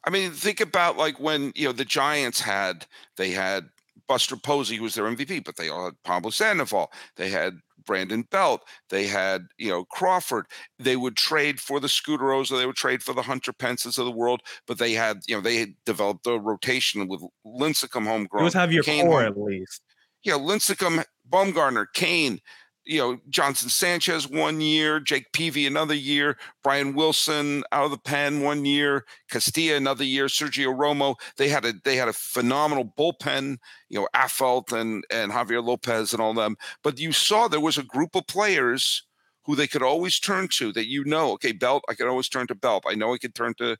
I 0.04 0.10
mean, 0.10 0.32
think 0.32 0.60
about 0.60 0.96
like 0.96 1.18
when 1.20 1.52
you 1.54 1.66
know 1.66 1.72
the 1.72 1.84
Giants 1.84 2.40
had 2.40 2.86
they 3.16 3.30
had 3.30 3.68
Buster 4.06 4.36
Posey, 4.36 4.76
who 4.76 4.84
was 4.84 4.94
their 4.94 5.04
MVP, 5.04 5.44
but 5.44 5.56
they 5.56 5.68
all 5.68 5.86
had 5.86 6.02
Pablo 6.04 6.30
Sandoval. 6.30 6.90
They 7.16 7.30
had 7.30 7.58
Brandon 7.84 8.22
Belt. 8.22 8.62
They 8.90 9.06
had, 9.06 9.46
you 9.58 9.70
know, 9.70 9.84
Crawford. 9.84 10.46
They 10.78 10.96
would 10.96 11.16
trade 11.16 11.60
for 11.60 11.80
the 11.80 11.88
Scutaros 11.88 12.50
or 12.50 12.58
they 12.58 12.66
would 12.66 12.76
trade 12.76 13.02
for 13.02 13.12
the 13.12 13.22
Hunter 13.22 13.52
Pences 13.52 13.98
of 13.98 14.04
the 14.04 14.12
world, 14.12 14.42
but 14.66 14.78
they 14.78 14.92
had, 14.92 15.20
you 15.26 15.34
know, 15.34 15.40
they 15.40 15.56
had 15.56 15.74
developed 15.84 16.26
a 16.26 16.38
rotation 16.38 17.08
with 17.08 17.22
Lincecum 17.46 18.06
homegrown. 18.06 18.44
Those 18.44 18.54
have 18.54 18.72
your 18.72 18.82
Cain 18.82 19.06
core 19.06 19.22
home, 19.22 19.32
at 19.32 19.38
least. 19.38 19.82
Yeah, 20.22 20.34
Lincecum, 20.34 21.04
Bumgarner, 21.30 21.86
Cain, 21.94 22.40
you 22.88 22.98
know, 22.98 23.18
Jonathan 23.28 23.68
Sanchez 23.68 24.26
one 24.26 24.62
year, 24.62 24.98
Jake 24.98 25.30
Peavy 25.32 25.66
another 25.66 25.94
year, 25.94 26.38
Brian 26.64 26.94
Wilson 26.94 27.62
out 27.70 27.84
of 27.84 27.90
the 27.90 27.98
pen 27.98 28.40
one 28.40 28.64
year, 28.64 29.04
Casilla 29.30 29.76
another 29.76 30.04
year, 30.04 30.24
Sergio 30.24 30.74
Romo. 30.74 31.14
They 31.36 31.50
had 31.50 31.66
a 31.66 31.74
they 31.84 31.96
had 31.96 32.08
a 32.08 32.14
phenomenal 32.14 32.90
bullpen, 32.98 33.58
you 33.90 34.00
know, 34.00 34.08
Affeldt 34.16 34.72
and 34.72 35.04
and 35.10 35.30
Javier 35.30 35.62
Lopez 35.62 36.14
and 36.14 36.22
all 36.22 36.32
them. 36.32 36.56
But 36.82 36.98
you 36.98 37.12
saw 37.12 37.46
there 37.46 37.60
was 37.60 37.76
a 37.76 37.82
group 37.82 38.16
of 38.16 38.26
players 38.26 39.04
who 39.44 39.54
they 39.54 39.66
could 39.66 39.82
always 39.82 40.18
turn 40.18 40.48
to 40.48 40.72
that 40.72 40.88
you 40.88 41.04
know, 41.04 41.32
okay, 41.32 41.52
Belt, 41.52 41.84
I 41.90 41.94
could 41.94 42.08
always 42.08 42.28
turn 42.30 42.46
to 42.46 42.54
Belt. 42.54 42.84
I 42.88 42.94
know 42.94 43.12
I 43.12 43.18
could 43.18 43.34
turn 43.34 43.52
to, 43.58 43.76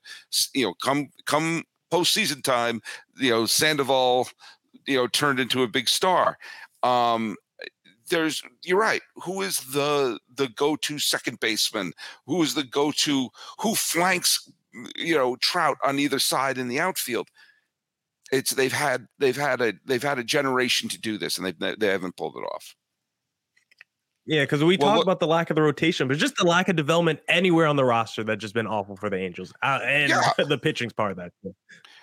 you 0.53 0.67
know, 0.67 0.75
come 0.75 1.09
come 1.25 1.63
postseason 1.91 2.43
time, 2.43 2.79
you 3.17 3.31
know, 3.31 3.47
Sandoval, 3.47 4.29
you 4.85 4.97
know, 4.97 5.07
turned 5.07 5.39
into 5.39 5.63
a 5.63 5.67
big 5.67 5.89
star. 5.89 6.37
Um, 6.83 7.35
there's 8.09 8.43
you're 8.63 8.79
right 8.79 9.01
who 9.15 9.41
is 9.41 9.59
the 9.71 10.19
the 10.35 10.47
go-to 10.49 10.99
second 10.99 11.39
baseman 11.39 11.93
who 12.25 12.41
is 12.41 12.53
the 12.53 12.63
go-to 12.63 13.29
who 13.59 13.75
flanks 13.75 14.51
you 14.95 15.15
know 15.15 15.35
trout 15.37 15.77
on 15.83 15.99
either 15.99 16.19
side 16.19 16.57
in 16.57 16.67
the 16.67 16.79
outfield 16.79 17.27
it's 18.31 18.51
they've 18.51 18.73
had 18.73 19.07
they've 19.17 19.37
had 19.37 19.61
a 19.61 19.73
they've 19.85 20.03
had 20.03 20.19
a 20.19 20.23
generation 20.23 20.89
to 20.89 20.99
do 20.99 21.17
this 21.17 21.37
and 21.37 21.55
they 21.59 21.75
they 21.75 21.87
haven't 21.87 22.17
pulled 22.17 22.35
it 22.35 22.45
off 22.53 22.75
yeah, 24.29 24.43
because 24.43 24.63
we 24.63 24.77
well, 24.77 24.89
talk 24.89 24.97
look, 24.97 25.05
about 25.05 25.19
the 25.19 25.25
lack 25.25 25.49
of 25.49 25.55
the 25.55 25.63
rotation, 25.63 26.07
but 26.07 26.15
just 26.17 26.35
the 26.35 26.45
lack 26.45 26.69
of 26.69 26.75
development 26.75 27.19
anywhere 27.27 27.65
on 27.65 27.77
the 27.77 27.83
roster 27.83 28.23
that's 28.23 28.39
just 28.39 28.53
been 28.53 28.67
awful 28.67 28.95
for 28.95 29.09
the 29.09 29.17
Angels, 29.17 29.51
uh, 29.63 29.79
and 29.83 30.11
yeah. 30.11 30.33
the 30.47 30.59
pitching's 30.59 30.93
part 30.93 31.09
of 31.09 31.17
that. 31.17 31.31
Too. 31.41 31.55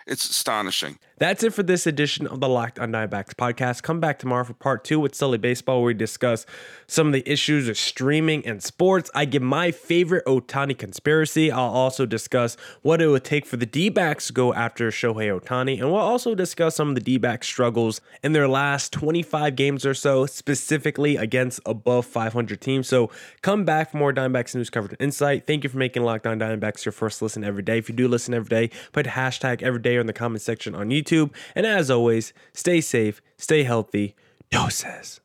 It's 0.07 0.31
astonishing. 0.31 0.99
That's 1.19 1.43
it 1.43 1.53
for 1.53 1.65
this 1.65 1.87
edition 1.87 2.27
of 2.27 2.41
the 2.41 2.49
Locked 2.49 2.79
on 2.79 2.93
Diamondbacks 2.93 3.35
podcast. 3.35 3.83
Come 3.83 3.99
back 3.99 4.19
tomorrow 4.19 4.45
for 4.45 4.53
part 4.53 4.85
two 4.85 5.01
with 5.01 5.15
Sully 5.15 5.39
Baseball, 5.39 5.81
where 5.81 5.87
we 5.87 5.95
discuss 5.95 6.47
some 6.87 7.09
of 7.09 7.13
the 7.13 7.29
issues 7.29 7.69
of 7.69 7.77
streaming 7.77 8.47
and 8.47 8.63
sports. 8.63 9.11
I 9.15 9.25
give 9.25 9.43
my 9.43 9.73
favorite 9.73 10.25
Ohtani 10.27 10.77
conspiracy. 10.79 11.51
I'll 11.51 11.71
also 11.71 12.07
discuss 12.07 12.57
what 12.83 13.01
it 13.01 13.09
would 13.09 13.25
take 13.25 13.47
for 13.47 13.57
the 13.57 13.67
D 13.67 13.89
backs 13.89 14.29
to 14.29 14.35
go 14.35 14.55
after 14.55 14.91
Shohei 14.91 15.41
Ohtani. 15.41 15.81
and 15.81 15.91
we'll 15.91 16.01
also 16.01 16.35
discuss 16.35 16.77
some 16.77 16.91
of 16.91 16.95
the 16.95 17.01
D 17.01 17.17
backs 17.17 17.49
struggles 17.49 18.01
in 18.23 18.33
their 18.33 18.47
last 18.47 18.93
25 18.93 19.57
games 19.57 19.87
or 19.87 19.95
so, 19.95 20.27
specifically 20.27 21.17
against 21.17 21.59
above 21.67 22.07
500 22.07 22.61
teams. 22.61 22.87
So 22.87 23.11
come 23.41 23.65
back 23.65 23.91
for 23.91 23.97
more 23.97 24.13
Diamondbacks 24.13 24.55
news 24.55 24.71
coverage 24.71 24.93
and 24.93 25.07
insight. 25.07 25.47
Thank 25.47 25.65
you 25.65 25.71
for 25.71 25.79
making 25.79 26.05
Locked 26.05 26.27
on 26.27 26.39
Diamondbacks 26.39 26.85
your 26.85 26.93
first 26.93 27.23
listen 27.23 27.43
every 27.43 27.63
day. 27.63 27.79
If 27.79 27.89
you 27.89 27.95
do 27.97 28.07
listen 28.07 28.35
every 28.35 28.51
day, 28.51 28.77
put 28.93 29.07
hashtag 29.07 29.63
every 29.63 29.81
day 29.81 29.96
in 30.01 30.07
the 30.07 30.13
comment 30.13 30.43
section 30.43 30.75
on 30.75 30.91
YouTube. 30.91 31.33
And 31.55 31.67
as 31.67 31.91
always, 31.91 32.33
stay 32.53 32.81
safe, 32.81 33.21
stay 33.37 33.65
healthy. 33.65 34.15
Doses. 34.51 35.21